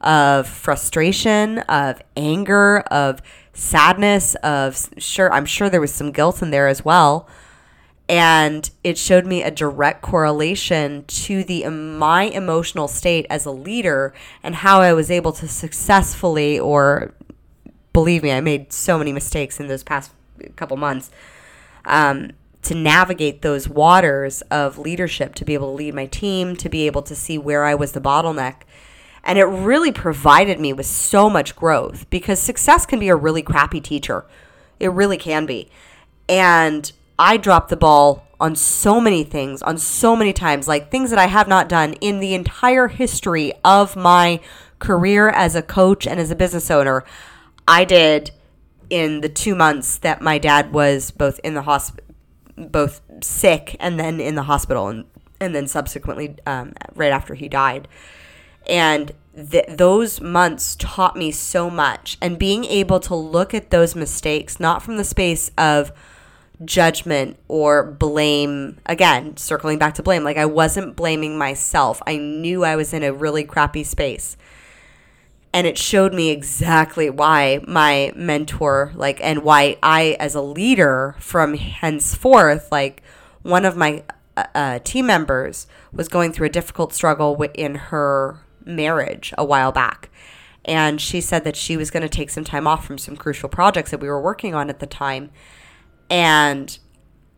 [0.02, 3.22] of frustration, of anger, of
[3.54, 7.28] sadness, of sure I'm sure there was some guilt in there as well.
[8.10, 14.14] And it showed me a direct correlation to the my emotional state as a leader
[14.42, 17.14] and how I was able to successfully or
[17.94, 20.12] believe me, I made so many mistakes in those past
[20.56, 21.12] couple months
[21.86, 22.32] um,
[22.64, 26.86] to navigate those waters of leadership, to be able to lead my team, to be
[26.88, 28.62] able to see where I was the bottleneck.
[29.24, 33.42] And it really provided me with so much growth because success can be a really
[33.42, 34.26] crappy teacher.
[34.80, 35.70] It really can be.
[36.28, 41.10] And I dropped the ball on so many things, on so many times, like things
[41.10, 44.42] that I have not done in the entire history of my
[44.80, 47.06] career as a coach and as a business owner.
[47.68, 48.32] I did
[48.94, 52.06] in the two months that my dad was both in the hospital,
[52.56, 55.06] both sick and then in the hospital, and
[55.42, 57.88] and then subsequently um, right after he died,
[58.70, 62.20] and th- those months taught me so much.
[62.22, 65.92] And being able to look at those mistakes not from the space of
[66.64, 72.00] judgment or blame again circling back to blame like i wasn't blaming myself.
[72.06, 74.38] I knew i was in a really crappy space
[75.54, 81.16] and it showed me exactly why my mentor like and why I as a leader
[81.20, 83.04] from henceforth like
[83.44, 84.04] one of my
[84.36, 89.72] uh, uh, team members was going through a difficult struggle in her marriage a while
[89.72, 90.10] back.
[90.66, 93.50] And she said that she was going to take some time off from some crucial
[93.50, 95.30] projects that we were working on at the time.
[96.10, 96.78] And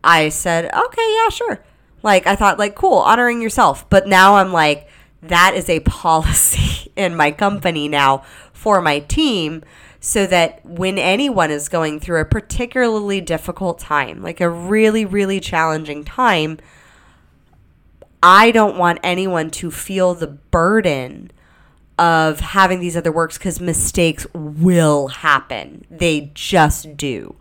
[0.04, 1.64] I said, okay, yeah, sure.
[2.02, 3.88] Like, I thought, like, cool, honoring yourself.
[3.90, 4.88] But now I'm like,
[5.22, 9.62] that is a policy in my company now for my team
[10.00, 15.40] so that when anyone is going through a particularly difficult time, like a really, really
[15.40, 16.58] challenging time,
[18.22, 21.30] I don't want anyone to feel the burden
[21.98, 25.84] of having these other works because mistakes will happen.
[25.90, 27.36] They just do.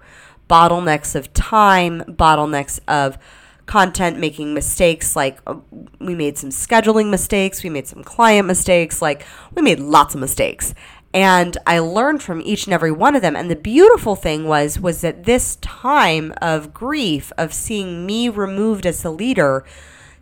[0.50, 3.18] Bottlenecks of time, bottlenecks of
[3.66, 5.56] content making mistakes like uh,
[6.00, 9.26] we made some scheduling mistakes we made some client mistakes like
[9.56, 10.74] we made lots of mistakes.
[11.16, 13.38] And I learned from each and every one of them.
[13.38, 18.86] And the beautiful thing was was that this time of grief, of seeing me removed
[18.86, 19.64] as a leader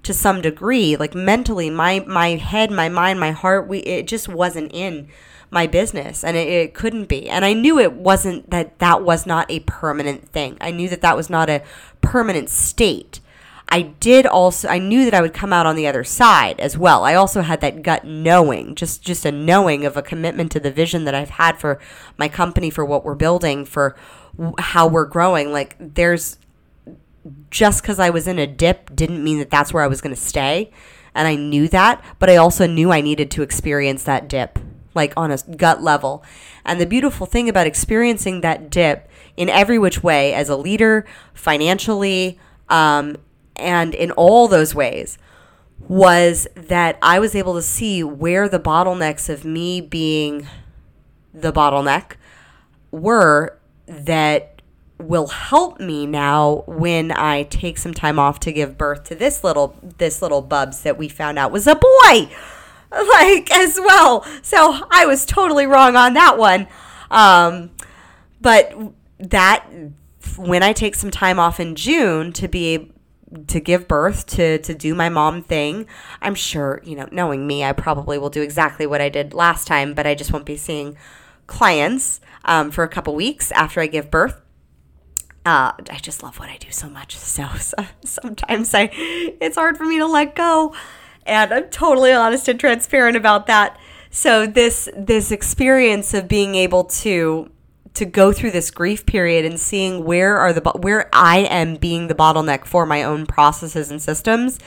[0.04, 4.30] to some degree, like mentally, my my head, my mind, my heart, we it just
[4.30, 5.08] wasn't in
[5.50, 7.30] my business and it, it, couldn't be.
[7.30, 10.58] And i knew it wasn't that that was not a permanent thing.
[10.62, 11.64] I knew that that was not a
[12.02, 13.20] permanent state
[13.70, 16.78] I did also I knew that I would come out on the other side as
[16.78, 17.04] well.
[17.04, 20.72] I also had that gut knowing, just just a knowing of a commitment to the
[20.72, 21.80] vision that I've had for
[22.18, 23.96] my company for what we're building, for
[24.60, 25.52] how we're growing.
[25.52, 26.38] Like there's
[27.50, 30.16] just cuz I was in a dip didn't mean that that's where I was going
[30.16, 30.70] to stay,
[31.16, 34.60] and I knew that, but I also knew I needed to experience that dip
[34.96, 36.24] like on a gut level.
[36.66, 41.06] And the beautiful thing about experiencing that dip in every which way as a leader,
[41.34, 43.18] financially, um,
[43.56, 45.18] and in all those ways
[45.80, 50.48] was that I was able to see where the bottlenecks of me being
[51.34, 52.14] the bottleneck
[52.92, 54.62] were that
[54.98, 59.44] will help me now when I take some time off to give birth to this
[59.44, 62.30] little this little bubs that we found out was a boy
[62.92, 64.26] like as well.
[64.42, 66.68] So I was totally wrong on that one.
[67.12, 67.72] Um,
[68.40, 68.74] but
[69.20, 69.66] that
[70.38, 72.93] when I take some time off in June to be
[73.48, 75.86] to give birth to to do my mom thing
[76.22, 79.68] i'm sure you know knowing me i probably will do exactly what i did last
[79.68, 80.96] time but i just won't be seeing
[81.48, 84.44] clients um, for a couple weeks after i give birth
[85.46, 87.18] uh, I just love what I do so much.
[87.34, 90.76] So, so sometimes I, it's hard for me to let go,
[91.26, 93.80] and I'm totally honest and transparent about that.
[94.12, 97.50] So this this experience of being able to
[97.94, 102.08] to go through this grief period and seeing where are the where I am being
[102.08, 104.60] the bottleneck for my own processes and systems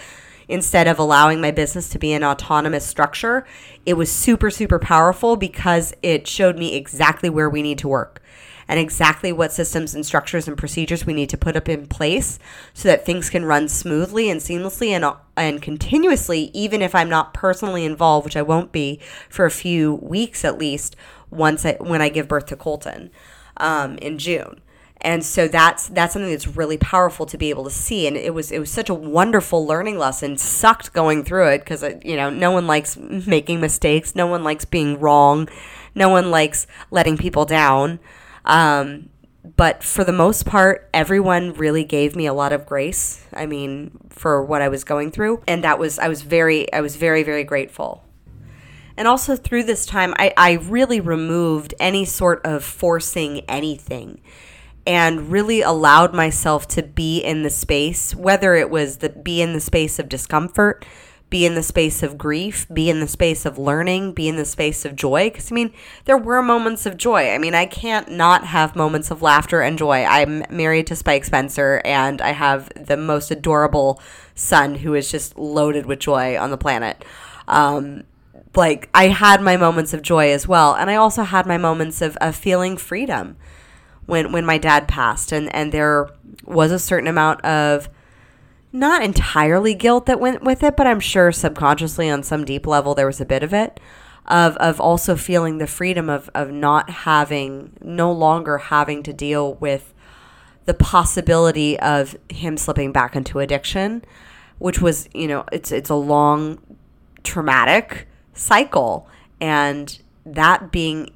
[0.49, 3.45] instead of allowing my business to be an autonomous structure.
[3.85, 8.23] It was super super powerful because it showed me exactly where we need to work
[8.69, 12.39] and exactly what systems and structures and procedures we need to put up in place
[12.75, 15.05] so that things can run smoothly and seamlessly and
[15.37, 19.95] and continuously even if I'm not personally involved, which I won't be for a few
[19.97, 20.97] weeks at least
[21.31, 23.11] once I, when I give birth to Colton
[23.57, 24.61] um, in June.
[25.03, 28.33] And so that's that's something that's really powerful to be able to see, and it
[28.33, 30.39] was it was such a wonderful learning lesson.
[30.39, 34.43] Sucked going through it because uh, you know no one likes making mistakes, no one
[34.43, 35.49] likes being wrong,
[35.95, 38.01] no one likes letting people down.
[38.47, 39.11] Um,
[39.55, 43.25] but for the most part, everyone really gave me a lot of grace.
[43.35, 46.81] I mean, for what I was going through, and that was I was very I
[46.81, 48.03] was very very grateful.
[48.97, 54.21] And also through this time, I, I really removed any sort of forcing anything
[54.87, 59.53] and really allowed myself to be in the space, whether it was the be in
[59.53, 60.87] the space of discomfort,
[61.29, 64.45] be in the space of grief, be in the space of learning, be in the
[64.45, 65.29] space of joy.
[65.29, 65.73] Because, I mean,
[66.05, 67.33] there were moments of joy.
[67.33, 70.05] I mean, I can't not have moments of laughter and joy.
[70.05, 74.01] I'm married to Spike Spencer, and I have the most adorable
[74.37, 77.05] son who is just loaded with joy on the planet.
[77.49, 78.05] Um,
[78.55, 82.01] like I had my moments of joy as well, and I also had my moments
[82.03, 83.37] of, of feeling freedom
[84.07, 86.09] when when my dad passed, and and there
[86.45, 87.89] was a certain amount of
[88.73, 92.95] not entirely guilt that went with it, but I'm sure subconsciously on some deep level
[92.95, 93.81] there was a bit of it
[94.27, 99.55] of of also feeling the freedom of of not having no longer having to deal
[99.55, 99.95] with
[100.65, 104.05] the possibility of him slipping back into addiction,
[104.59, 106.59] which was, you know, it's it's a long
[107.23, 109.09] traumatic cycle.
[109.41, 111.11] And that being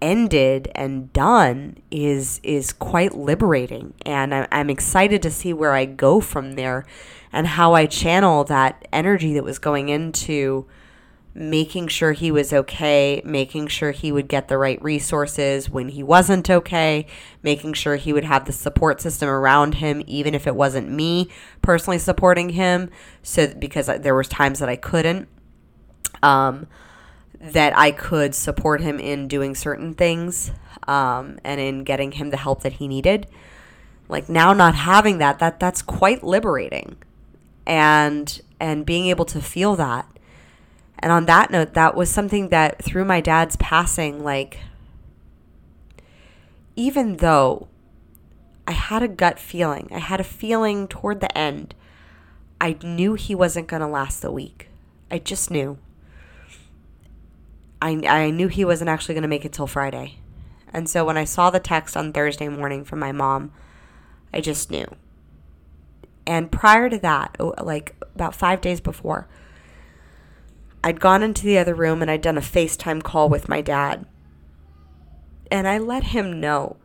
[0.00, 3.94] ended and done is is quite liberating.
[4.04, 6.84] And I'm, i'm excited to see where i go from there
[7.32, 10.66] and how i channel that energy that was going into
[11.34, 16.02] making sure he was okay, making sure he would get the right resources when he
[16.02, 17.06] wasn't okay,
[17.42, 21.28] making sure he would have the support system around him even if it wasn't me
[21.62, 22.90] personally supporting him
[23.22, 25.28] so because there was times that I couldn't
[26.22, 26.66] um
[27.40, 30.52] that I could support him in doing certain things
[30.86, 33.26] um and in getting him the help that he needed.
[34.08, 36.96] Like now not having that that that's quite liberating.
[37.66, 40.06] And and being able to feel that
[41.02, 44.60] and on that note, that was something that through my dad's passing, like,
[46.76, 47.66] even though
[48.68, 51.74] I had a gut feeling, I had a feeling toward the end,
[52.60, 54.68] I knew he wasn't going to last the week.
[55.10, 55.76] I just knew.
[57.82, 60.20] I, I knew he wasn't actually going to make it till Friday.
[60.72, 63.52] And so when I saw the text on Thursday morning from my mom,
[64.32, 64.86] I just knew.
[66.24, 69.26] And prior to that, like about five days before,
[70.84, 74.06] I'd gone into the other room and I'd done a FaceTime call with my dad.
[75.50, 76.76] And I let him know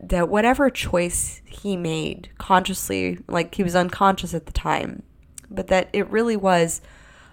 [0.00, 5.02] that whatever choice he made consciously, like he was unconscious at the time,
[5.50, 6.80] but that it really was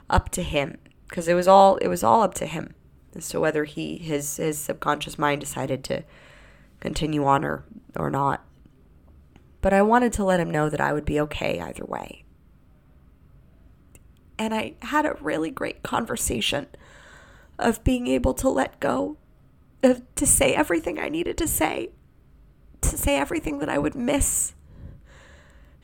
[0.10, 2.74] up to him because it was all it was all up to him
[3.16, 6.04] as to whether he his his subconscious mind decided to
[6.80, 7.64] continue on or
[7.96, 8.46] or not.
[9.62, 12.26] But I wanted to let him know that I would be okay either way
[14.38, 16.68] and I had a really great conversation
[17.58, 19.18] of being able to let go,
[19.84, 21.90] of to say everything I needed to say,
[22.82, 24.54] to say everything that I would miss,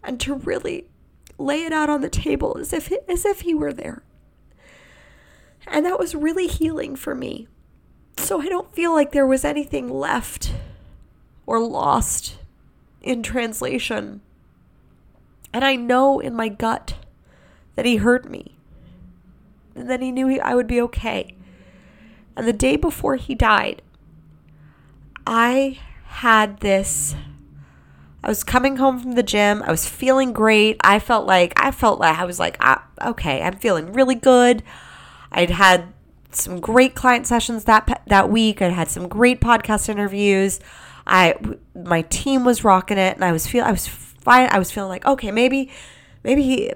[0.03, 0.86] and to really
[1.38, 4.03] lay it out on the table as if as if he were there.
[5.68, 7.47] And that was really healing for me.
[8.18, 10.53] So I don't feel like there was anything left
[11.45, 12.38] or lost
[13.01, 14.22] in translation.
[15.51, 16.95] And I know in my gut
[17.76, 18.55] that he heard me
[19.76, 21.36] and that he knew he, I would be okay.
[22.36, 23.82] And the day before he died,
[25.26, 27.16] I had this.
[28.24, 29.61] I was coming home from the gym.
[29.64, 30.78] I was feeling great.
[30.84, 34.64] I felt like I felt like I was like, ah, okay, I'm feeling really good.
[35.34, 35.94] I'd had
[36.32, 38.62] some great client sessions that that week.
[38.62, 40.60] I'd had some great podcast interviews.
[41.06, 41.36] I
[41.76, 44.50] my team was rocking it, and I was feel I was fine.
[44.52, 45.72] I was feeling like okay, maybe
[46.24, 46.72] maybe he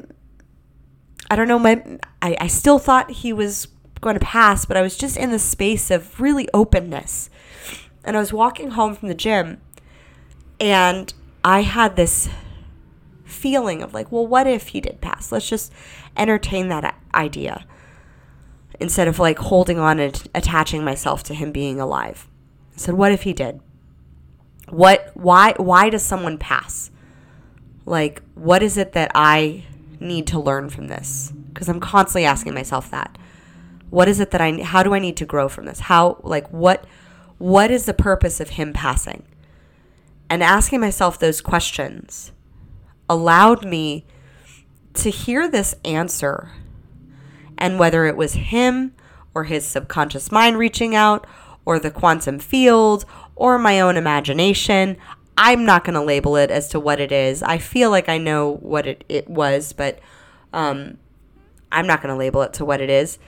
[1.30, 1.84] I don't know, my
[2.22, 3.68] I, I still thought he was
[4.02, 7.30] going to pass, but I was just in the space of really openness.
[8.04, 9.60] And I was walking home from the gym
[10.60, 12.30] and I had this
[13.26, 15.32] feeling of like, well, what if he did pass?
[15.32, 15.74] Let's just
[16.16, 17.66] entertain that idea
[18.80, 22.28] instead of like holding on and attaching myself to him being alive.
[22.76, 23.60] I said, what if he did?
[24.70, 26.92] What why why does someone pass?
[27.86, 29.64] Like what is it that I
[30.00, 31.32] need to learn from this?
[31.54, 33.18] Because I'm constantly asking myself that.
[33.90, 35.80] What is it that I how do I need to grow from this?
[35.82, 36.86] How like what
[37.38, 39.24] what is the purpose of him passing?
[40.30, 42.34] And asking myself those questions
[43.10, 44.06] allowed me
[44.96, 46.52] to hear this answer.
[47.58, 48.94] And whether it was him
[49.34, 51.26] or his subconscious mind reaching out
[51.66, 53.06] or the quantum field
[53.36, 54.98] or my own imagination,
[55.38, 57.44] I'm not going to label it as to what it is.
[57.44, 60.00] I feel like I know what it, it was, but
[60.54, 60.98] um,
[61.72, 63.20] I'm not going to label it to what it is.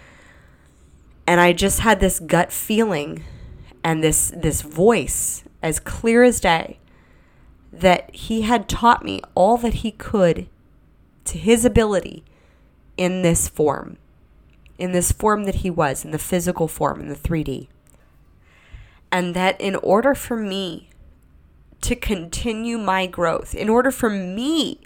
[1.28, 3.24] And I just had this gut feeling
[3.84, 6.80] and this this voice as clear as day
[7.72, 10.48] that he had taught me all that he could
[11.26, 12.24] to his ability
[12.98, 13.98] in this form,
[14.80, 17.68] in this form that he was, in the physical form, in the 3D.
[19.12, 20.90] And that in order for me
[21.82, 24.80] to continue my growth, in order for me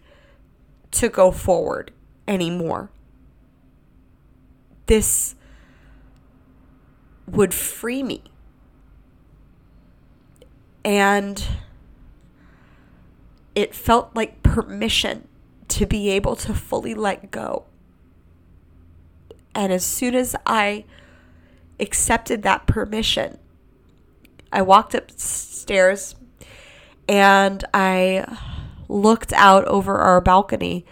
[0.91, 1.91] to go forward
[2.28, 2.89] anymore.
[4.88, 5.36] This
[7.28, 8.24] would free me.
[10.84, 11.46] And
[13.56, 15.28] it felt like permission
[15.70, 17.66] to be able to fully let go.
[19.56, 20.86] And as soon as I
[21.80, 23.38] accepted that permission,
[24.51, 26.16] I walked upstairs
[27.08, 28.26] and I
[28.88, 30.86] looked out over our balcony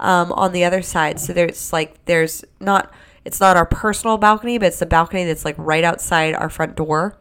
[0.00, 1.18] um, on the other side.
[1.18, 2.92] So there's like there's not
[3.24, 6.76] it's not our personal balcony, but it's the balcony that's like right outside our front
[6.76, 7.18] door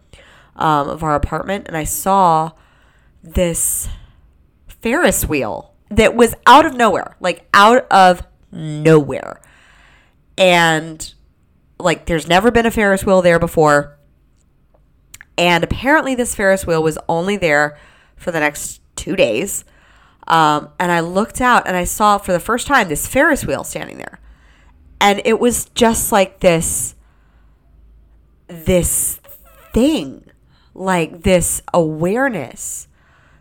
[0.55, 2.51] um, of our apartment, and I saw
[3.23, 3.89] this
[4.67, 9.41] Ferris wheel that was out of nowhere, like out of nowhere,
[10.37, 11.13] and
[11.79, 13.97] like there's never been a Ferris wheel there before.
[15.37, 17.77] And apparently, this Ferris wheel was only there
[18.15, 19.63] for the next two days.
[20.27, 23.63] Um, and I looked out and I saw for the first time this Ferris wheel
[23.63, 24.19] standing there.
[24.99, 26.95] And it was just like this
[28.47, 29.19] this
[29.73, 30.25] thing,
[30.73, 32.87] like this awareness.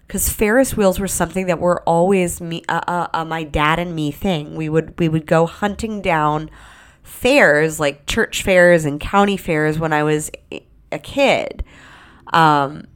[0.07, 3.97] Because Ferris wheels were something that were always me, uh, uh, uh, my dad and
[3.97, 4.55] me thing.
[4.55, 6.51] We would we would go hunting down
[7.07, 10.31] fairs like church fairs and county fairs when I was
[10.93, 11.65] a kid,
[12.33, 12.87] um,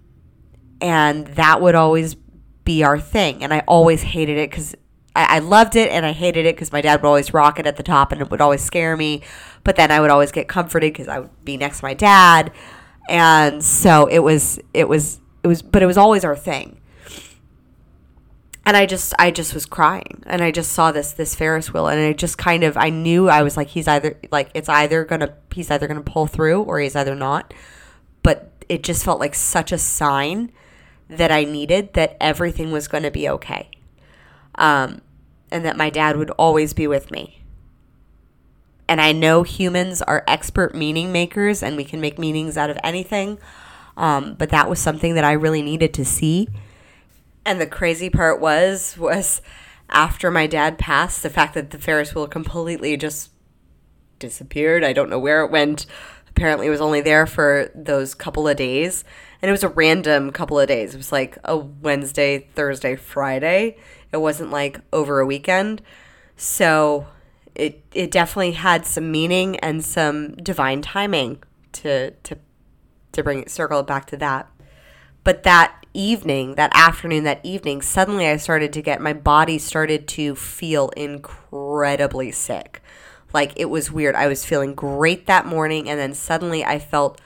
[0.81, 2.17] and that would always
[2.65, 3.43] be our thing.
[3.43, 4.75] And I always hated it because
[5.15, 7.67] I, I loved it and I hated it because my dad would always rock it
[7.67, 9.23] at the top and it would always scare me.
[9.63, 12.53] But then I would always get comforted because I would be next to my dad,
[13.09, 16.80] and so it was it was it was but it was always our thing.
[18.71, 21.89] And I just I just was crying and I just saw this this Ferris wheel
[21.89, 25.05] and I just kind of I knew I was like he's either like it's either
[25.05, 27.53] gonna he's either gonna pull through or he's either not.
[28.23, 30.53] But it just felt like such a sign
[31.09, 33.71] that I needed that everything was to be okay.
[34.55, 35.01] Um,
[35.51, 37.43] and that my dad would always be with me.
[38.87, 42.79] And I know humans are expert meaning makers and we can make meanings out of
[42.85, 43.41] anything.
[43.97, 46.47] Um, but that was something that I really needed to see.
[47.45, 49.41] And the crazy part was, was
[49.89, 53.31] after my dad passed, the fact that the Ferris wheel completely just
[54.19, 54.85] disappeared.
[54.85, 55.87] I don't know where it went.
[56.29, 59.05] Apparently, it was only there for those couple of days
[59.43, 60.95] and it was a random couple of days.
[60.95, 63.79] It was like a Wednesday, Thursday, Friday.
[64.13, 65.83] It wasn't like over a weekend.
[66.37, 67.07] So
[67.55, 72.37] it it definitely had some meaning and some divine timing to to
[73.13, 74.49] to bring it circle back to that.
[75.25, 80.07] But that evening, that afternoon, that evening, suddenly I started to get my body started
[80.09, 82.83] to feel incredibly sick.
[83.33, 84.15] Like it was weird.
[84.15, 87.21] I was feeling great that morning and then suddenly I felt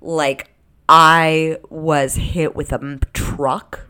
[0.00, 0.50] like
[0.88, 3.86] I was hit with a truck.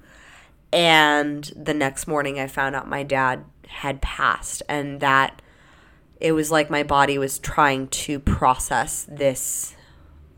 [0.72, 5.42] And the next morning, I found out my dad had passed, and that
[6.20, 9.74] it was like my body was trying to process this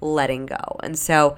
[0.01, 0.77] letting go.
[0.83, 1.37] And so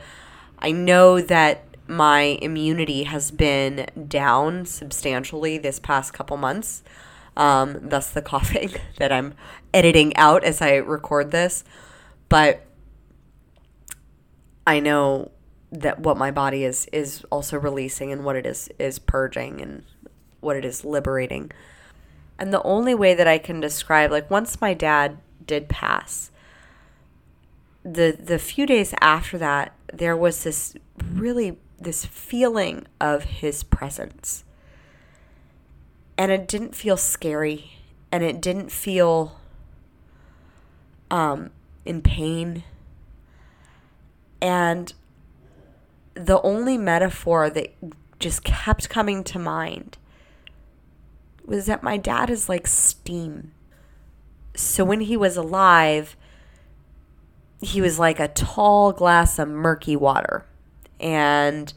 [0.58, 6.82] I know that my immunity has been down substantially this past couple months.
[7.36, 9.34] Um, thus, the coughing that I'm
[9.72, 11.64] editing out as I record this.
[12.28, 12.66] But
[14.66, 15.30] I know
[15.70, 19.82] that what my body is is also releasing and what it is is purging and
[20.40, 21.50] what it is liberating.
[22.38, 26.30] And the only way that I can describe like once my dad did pass
[27.84, 30.74] the the few days after that there was this
[31.12, 34.44] really this feeling of his presence.
[36.18, 37.72] And it didn't feel scary
[38.10, 39.38] and it didn't feel
[41.10, 41.50] um
[41.84, 42.64] in pain
[44.40, 44.94] and
[46.14, 47.74] the only metaphor that
[48.18, 49.98] just kept coming to mind
[51.44, 53.52] was that my dad is like steam.
[54.54, 56.16] So when he was alive,
[57.60, 60.46] he was like a tall glass of murky water.
[61.00, 61.72] And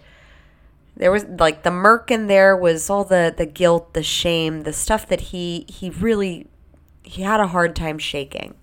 [0.96, 4.74] there was like the murk in there was all the the guilt, the shame, the
[4.74, 6.48] stuff that he he really
[7.04, 8.56] he had a hard time shaking.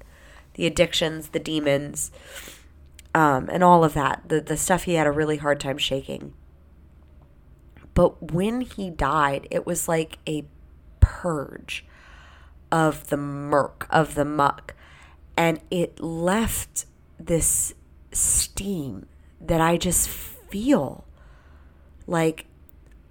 [0.55, 2.13] The addictions, the demons
[3.15, 6.35] um, and all of that, the, the stuff he had a really hard time shaking.
[7.95, 10.45] But when he died, it was like a
[10.99, 11.85] purge
[12.73, 14.75] of the murk, of the muck.
[15.37, 16.87] And it left
[17.21, 17.75] this
[18.11, 19.07] steam
[19.41, 20.09] that I just
[20.55, 21.05] feel.
[22.07, 22.47] Like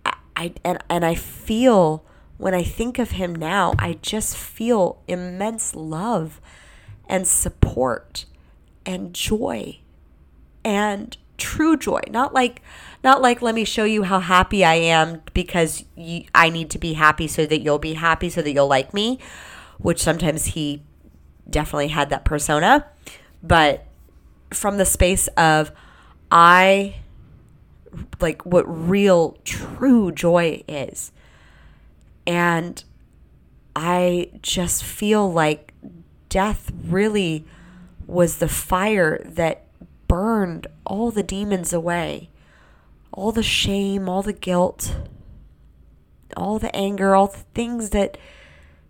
[0.05, 2.05] I, I and, and I feel
[2.37, 6.39] when I think of him now, I just feel immense love
[7.09, 8.23] and support
[8.85, 9.79] and joy
[10.63, 11.99] and true joy.
[12.09, 12.61] Not like
[13.03, 16.79] not like let me show you how happy i am because you, i need to
[16.79, 19.19] be happy so that you'll be happy so that you'll like me
[19.77, 20.81] which sometimes he
[21.49, 22.87] definitely had that persona.
[23.41, 23.85] But
[24.53, 25.71] from the space of
[26.31, 26.95] i
[28.19, 31.11] like what real true joy is
[32.25, 32.83] and
[33.75, 35.73] i just feel like
[36.29, 37.45] death really
[38.07, 39.65] was the fire that
[40.07, 42.29] burned all the demons away.
[43.11, 44.95] All the shame, all the guilt,
[46.37, 48.17] all the anger, all the things that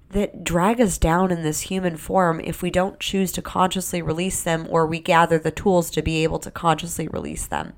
[0.09, 4.43] that drag us down in this human form if we don't choose to consciously release
[4.43, 7.73] them or we gather the tools to be able to consciously release them.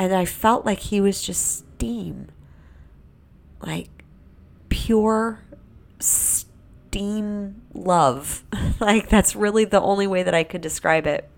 [0.00, 2.28] And I felt like he was just steam.
[3.60, 3.90] Like
[4.70, 5.40] pure
[5.98, 8.42] steam love.
[8.80, 11.28] like that's really the only way that I could describe it.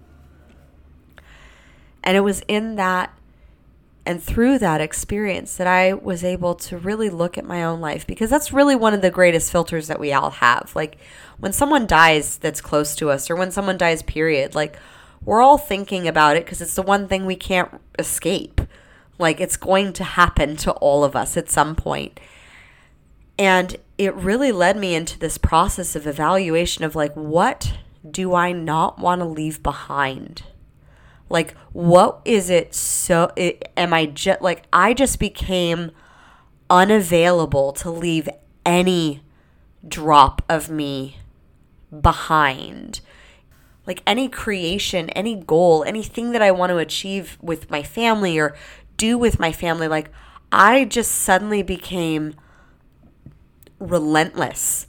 [2.05, 3.13] And it was in that
[4.07, 8.07] and through that experience that I was able to really look at my own life
[8.07, 10.71] because that's really one of the greatest filters that we all have.
[10.77, 10.99] Like
[11.41, 14.79] when someone dies that's close to us or when someone dies period, like
[15.25, 18.61] we're all thinking about it because it's the one thing we can't escape.
[19.19, 22.19] Like it's going to happen to all of us at some point.
[23.39, 28.53] And it really led me into this process of evaluation of like, what do I
[28.53, 30.43] not want to leave behind?
[31.29, 33.31] Like, what is it so?
[33.37, 35.93] It, am I just like, I just became
[36.69, 38.29] unavailable to leave
[38.67, 39.23] any
[39.87, 41.19] drop of me
[42.01, 43.01] behind.
[43.87, 48.55] Like any creation, any goal, anything that I want to achieve with my family or
[48.97, 50.11] do with my family, like
[50.53, 52.35] I just suddenly became
[53.79, 54.87] relentless.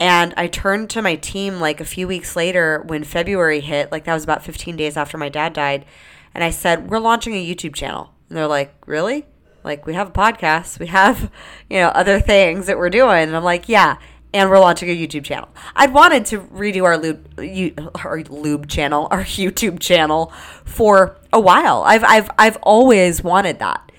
[0.00, 4.04] And I turned to my team like a few weeks later when February hit, like
[4.04, 5.86] that was about 15 days after my dad died.
[6.34, 8.12] And I said, We're launching a YouTube channel.
[8.28, 9.24] And they're like, Really?
[9.62, 11.30] Like, we have a podcast, we have,
[11.70, 13.22] you know, other things that we're doing.
[13.22, 13.98] And I'm like, Yeah.
[14.34, 15.48] And we're launching a YouTube channel.
[15.76, 20.32] I'd wanted to redo our lube, our lube channel, our YouTube channel
[20.64, 21.84] for a while.
[21.86, 23.92] I've, I've, I've always wanted that.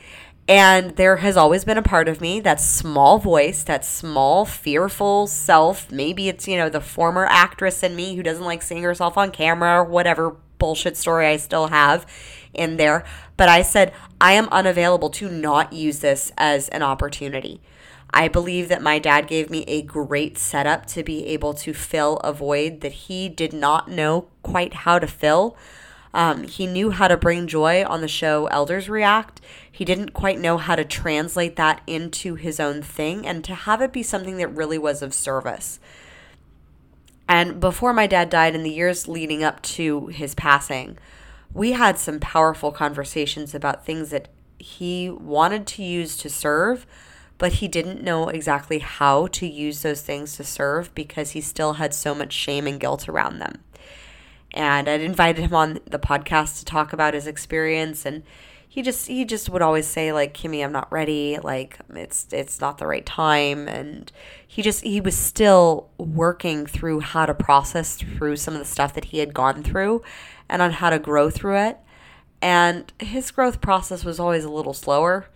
[0.47, 5.25] And there has always been a part of me, that small voice, that small, fearful
[5.25, 5.89] self.
[5.89, 9.31] Maybe it's, you know, the former actress in me who doesn't like seeing herself on
[9.31, 12.05] camera or whatever bullshit story I still have
[12.53, 13.05] in there.
[13.38, 17.61] But I said, I am unavailable to not use this as an opportunity.
[18.18, 22.16] I believe that my dad gave me a great setup to be able to fill
[22.20, 25.57] a void that he did not know quite how to fill.
[26.13, 29.41] Um, he knew how to bring joy on the show Elders React.
[29.70, 33.82] He didn't quite know how to translate that into his own thing and to have
[33.82, 35.82] it be something that really was of service.
[37.28, 40.97] And before my dad died, in the years leading up to his passing,
[41.53, 46.86] we had some powerful conversations about things that he wanted to use to serve,
[47.38, 51.73] but he didn't know exactly how to use those things to serve because he still
[51.73, 53.63] had so much shame and guilt around them.
[54.51, 58.23] And I'd invited him on the podcast to talk about his experience and
[58.75, 61.38] he just he just would always say like Kimmy I'm not ready.
[61.41, 63.69] Like it's it's not the right time.
[63.69, 64.11] And
[64.45, 68.93] he just he was still working through how to process through some of the stuff
[68.95, 70.03] that he had gone through
[70.49, 71.77] and on how to grow through it.
[72.41, 75.29] And his growth process was always a little slower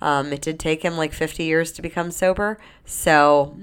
[0.00, 3.56] um, it did take him like 50 years to become sober so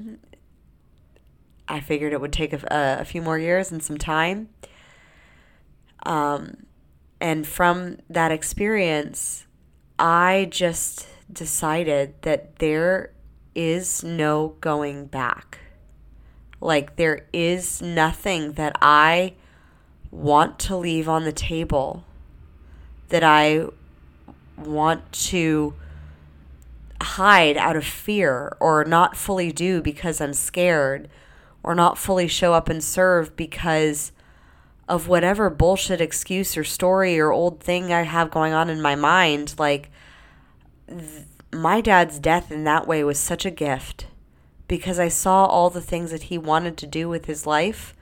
[1.67, 2.59] I figured it would take a,
[2.99, 4.49] a few more years and some time
[6.05, 6.65] um,
[7.19, 9.45] and from that experience,
[9.97, 13.11] I just decided that there
[13.55, 15.59] is no going back.
[16.61, 19.33] Like, there is nothing that I
[20.11, 22.05] want to leave on the table,
[23.09, 23.65] that I
[24.57, 25.73] want to
[27.01, 31.09] hide out of fear or not fully do because I'm scared
[31.63, 34.11] or not fully show up and serve because
[34.87, 38.95] of whatever bullshit excuse or story or old thing I have going on in my
[38.95, 39.89] mind, like
[40.87, 44.07] th- my dad's death in that way was such a gift
[44.67, 47.95] because I saw all the things that he wanted to do with his life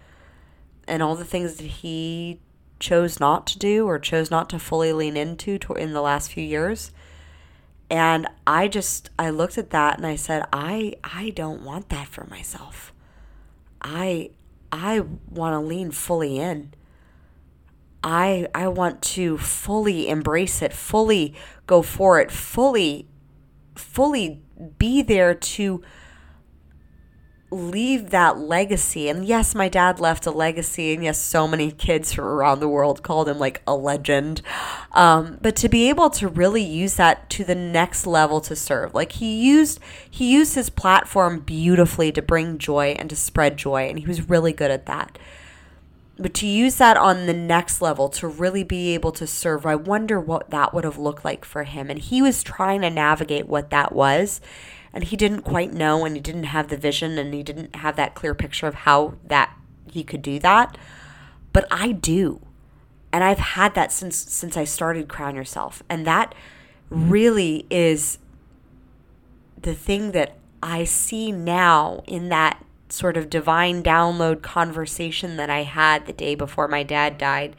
[0.88, 2.39] and all the things that he
[2.80, 6.32] chose not to do or chose not to fully lean into to- in the last
[6.32, 6.91] few years.
[7.94, 12.08] And I just I looked at that and I said, I I don't want that
[12.08, 12.91] for myself.
[13.84, 14.32] I
[14.72, 16.74] I want to lean fully in.
[18.04, 21.36] I I want to fully embrace it, fully
[21.68, 23.08] go for it, fully
[23.76, 24.41] fully
[24.80, 25.84] be there to
[27.54, 29.08] leave that legacy.
[29.10, 32.68] And yes, my dad left a legacy, and yes, so many kids from around the
[32.68, 34.41] world called him like a legend.
[34.91, 38.93] Um, but to be able to really use that to the next level to serve,
[38.93, 39.80] like he used
[40.10, 44.30] he used his platform beautifully to bring joy and to spread joy, and he was
[44.30, 45.18] really good at that.
[46.18, 49.76] But to use that on the next level to really be able to serve, I
[49.76, 51.89] wonder what that would have looked like for him.
[51.89, 54.39] And he was trying to navigate what that was
[54.93, 57.95] and he didn't quite know and he didn't have the vision and he didn't have
[57.95, 59.57] that clear picture of how that
[59.91, 60.78] he could do that.
[61.51, 62.45] But I do.
[63.11, 65.82] And I've had that since since I started crown yourself.
[65.89, 66.36] And that
[66.89, 68.20] really is
[69.59, 72.64] the thing that I see now in that
[72.94, 77.56] sort of divine download conversation that I had the day before my dad died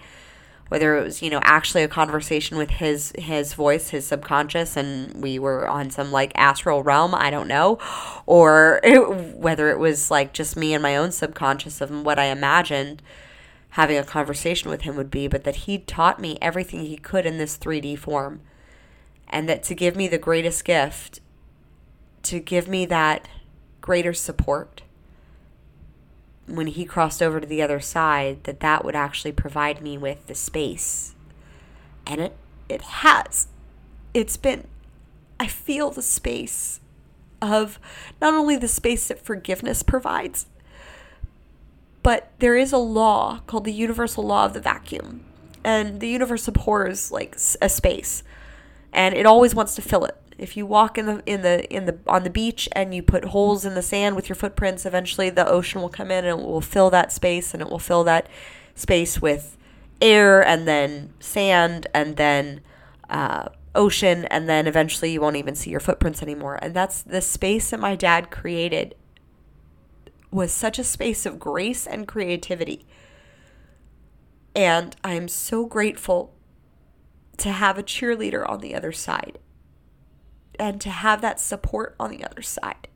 [0.68, 5.22] whether it was you know actually a conversation with his his voice his subconscious and
[5.22, 7.78] we were on some like astral realm i don't know
[8.24, 8.98] or it,
[9.36, 13.02] whether it was like just me and my own subconscious of what i imagined
[13.70, 17.26] having a conversation with him would be but that he taught me everything he could
[17.26, 18.40] in this 3d form
[19.34, 21.20] and that to give me the greatest gift,
[22.22, 23.28] to give me that
[23.80, 24.82] greater support
[26.46, 30.26] when he crossed over to the other side, that that would actually provide me with
[30.26, 31.14] the space.
[32.06, 32.36] And it,
[32.68, 33.48] it has.
[34.12, 34.66] It's been,
[35.40, 36.80] I feel the space
[37.40, 37.78] of
[38.20, 40.46] not only the space that forgiveness provides,
[42.02, 45.24] but there is a law called the universal law of the vacuum.
[45.64, 48.22] And the universe abhors like a space
[48.94, 50.16] and it always wants to fill it.
[50.36, 53.26] If you walk in the in the in the on the beach and you put
[53.26, 56.46] holes in the sand with your footprints, eventually the ocean will come in and it
[56.46, 58.28] will fill that space and it will fill that
[58.74, 59.56] space with
[60.00, 62.60] air and then sand and then
[63.08, 66.58] uh, ocean and then eventually you won't even see your footprints anymore.
[66.60, 68.94] And that's the space that my dad created
[70.30, 72.84] was such a space of grace and creativity.
[74.56, 76.34] And I'm so grateful
[77.38, 79.38] to have a cheerleader on the other side
[80.58, 82.88] and to have that support on the other side.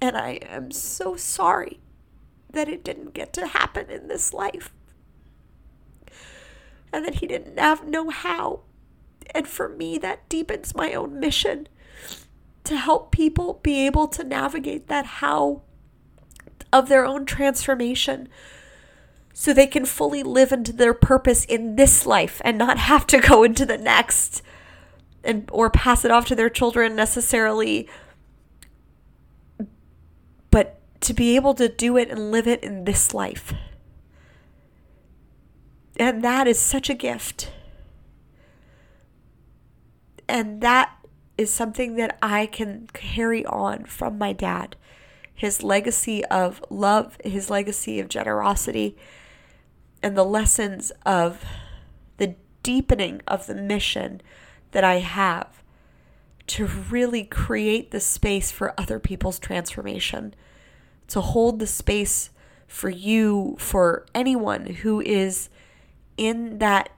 [0.00, 1.80] And I am so sorry
[2.50, 4.72] that it didn't get to happen in this life.
[6.92, 8.60] And that he didn't have know how.
[9.34, 11.68] And for me that deepens my own mission
[12.64, 15.62] to help people be able to navigate that how
[16.72, 18.28] of their own transformation
[19.32, 23.20] so they can fully live into their purpose in this life and not have to
[23.20, 24.42] go into the next
[25.26, 27.88] and or pass it off to their children necessarily.
[30.50, 33.52] But to be able to do it and live it in this life.
[35.98, 37.50] And that is such a gift.
[40.28, 40.92] And that
[41.38, 44.76] is something that I can carry on from my dad.
[45.34, 48.96] His legacy of love, his legacy of generosity,
[50.02, 51.44] and the lessons of
[52.16, 54.22] the deepening of the mission
[54.76, 55.62] that I have
[56.48, 60.34] to really create the space for other people's transformation,
[61.08, 62.28] to hold the space
[62.66, 65.48] for you, for anyone who is
[66.18, 66.90] in that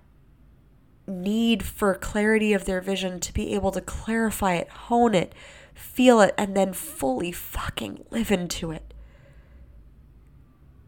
[1.07, 5.33] need for clarity of their vision to be able to clarify it, hone it,
[5.73, 8.93] feel it, and then fully fucking live into it.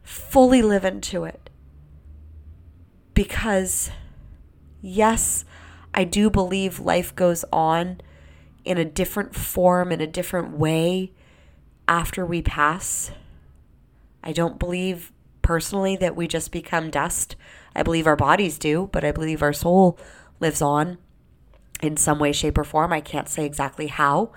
[0.02, 1.50] Fully live into it.
[3.14, 3.92] Because,
[4.82, 5.44] yes,
[5.94, 8.00] I do believe life goes on
[8.64, 11.12] in a different form, in a different way
[11.88, 13.10] after we pass.
[14.22, 15.12] I don't believe
[15.42, 17.36] personally that we just become dust.
[17.74, 19.98] I believe our bodies do, but I believe our soul
[20.38, 20.98] lives on
[21.82, 22.92] in some way, shape, or form.
[22.92, 24.30] I can't say exactly how.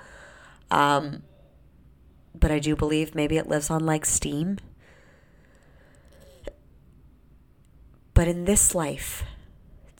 [0.71, 1.23] Um,
[2.33, 4.57] but I do believe maybe it lives on like steam.
[8.13, 9.23] But in this life,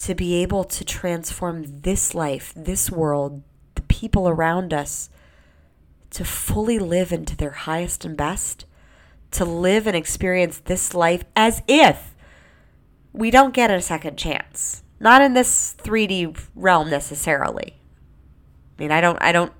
[0.03, 3.41] to be able to transform this life, this world,
[3.75, 5.09] the people around us,
[6.09, 8.65] to fully live into their highest and best,
[9.31, 12.13] to live and experience this life as if
[13.13, 14.83] we don't get a second chance.
[14.99, 17.79] Not in this 3D realm necessarily.
[18.77, 19.53] I mean, I don't I don't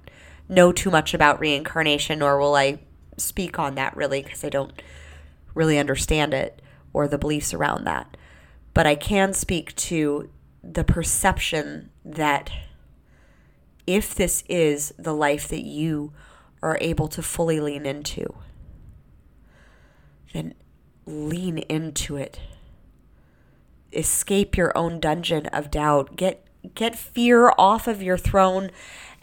[0.49, 2.79] know too much about reincarnation nor will I
[3.15, 4.81] speak on that really because I don't
[5.55, 8.17] really understand it or the beliefs around that.
[8.73, 10.29] But I can speak to
[10.63, 12.51] the perception that
[13.85, 16.13] if this is the life that you
[16.61, 18.35] are able to fully lean into,
[20.33, 20.53] then
[21.05, 22.39] lean into it
[23.95, 26.15] escape your own dungeon of doubt.
[26.15, 26.45] Get
[26.75, 28.71] get fear off of your throne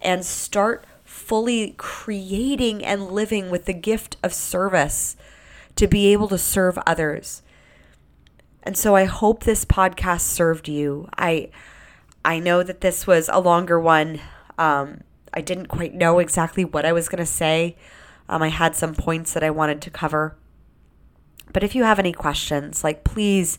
[0.00, 5.16] and start fully creating and living with the gift of service
[5.76, 7.42] to be able to serve others.
[8.62, 11.08] And so I hope this podcast served you.
[11.16, 11.50] I
[12.24, 14.20] I know that this was a longer one.
[14.58, 15.00] Um,
[15.32, 17.76] I didn't quite know exactly what I was going to say.
[18.28, 20.36] Um, I had some points that I wanted to cover.
[21.52, 23.58] But if you have any questions, like please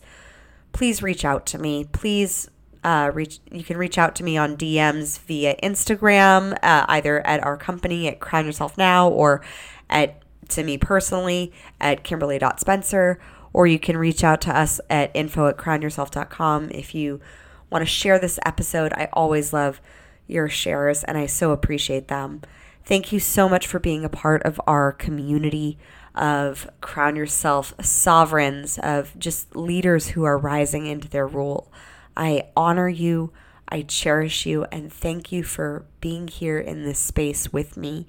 [0.72, 1.84] please reach out to me.
[1.84, 2.48] Please
[2.84, 3.40] uh, reach.
[3.50, 8.08] You can reach out to me on DMs via Instagram, uh, either at our company
[8.08, 9.42] at Crown Yourself Now or
[9.90, 13.20] at to me personally at Kimberly.Spencer,
[13.52, 17.20] or you can reach out to us at info at crownyourself.com if you
[17.70, 18.92] want to share this episode.
[18.94, 19.80] I always love
[20.26, 22.42] your shares and I so appreciate them.
[22.84, 25.78] Thank you so much for being a part of our community
[26.14, 31.72] of crown yourself sovereigns, of just leaders who are rising into their role.
[32.16, 33.32] I honor you,
[33.68, 38.06] I cherish you, and thank you for being here in this space with me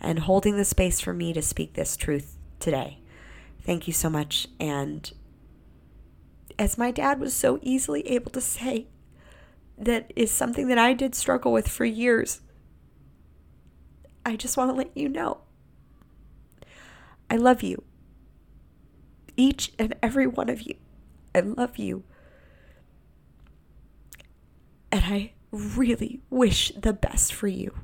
[0.00, 3.01] and holding the space for me to speak this truth today.
[3.64, 4.48] Thank you so much.
[4.58, 5.10] And
[6.58, 8.88] as my dad was so easily able to say,
[9.78, 12.40] that is something that I did struggle with for years.
[14.24, 15.38] I just want to let you know.
[17.30, 17.82] I love you.
[19.36, 20.74] Each and every one of you.
[21.34, 22.04] I love you.
[24.90, 27.74] And I really wish the best for you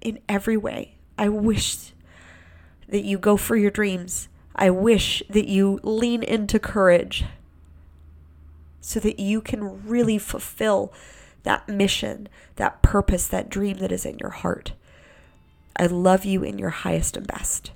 [0.00, 0.98] in every way.
[1.18, 1.92] I wish
[2.88, 4.28] that you go for your dreams.
[4.56, 7.24] I wish that you lean into courage
[8.80, 10.92] so that you can really fulfill
[11.42, 14.72] that mission, that purpose, that dream that is in your heart.
[15.76, 17.70] I love you in your highest and best.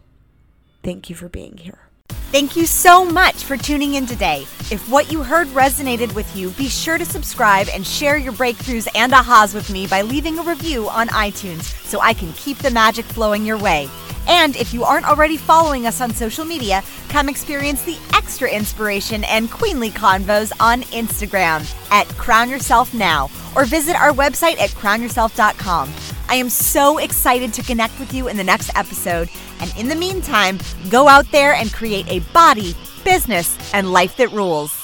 [0.82, 1.89] Thank you for being here.
[2.30, 4.42] Thank you so much for tuning in today.
[4.70, 8.86] If what you heard resonated with you, be sure to subscribe and share your breakthroughs
[8.94, 12.70] and ahas with me by leaving a review on iTunes so I can keep the
[12.70, 13.88] magic flowing your way.
[14.28, 19.24] And if you aren't already following us on social media, come experience the extra inspiration
[19.24, 26.19] and queenly convos on Instagram at Crown Yourself Now or visit our website at crownyourself.com.
[26.30, 29.28] I am so excited to connect with you in the next episode.
[29.58, 34.30] And in the meantime, go out there and create a body, business, and life that
[34.30, 34.79] rules.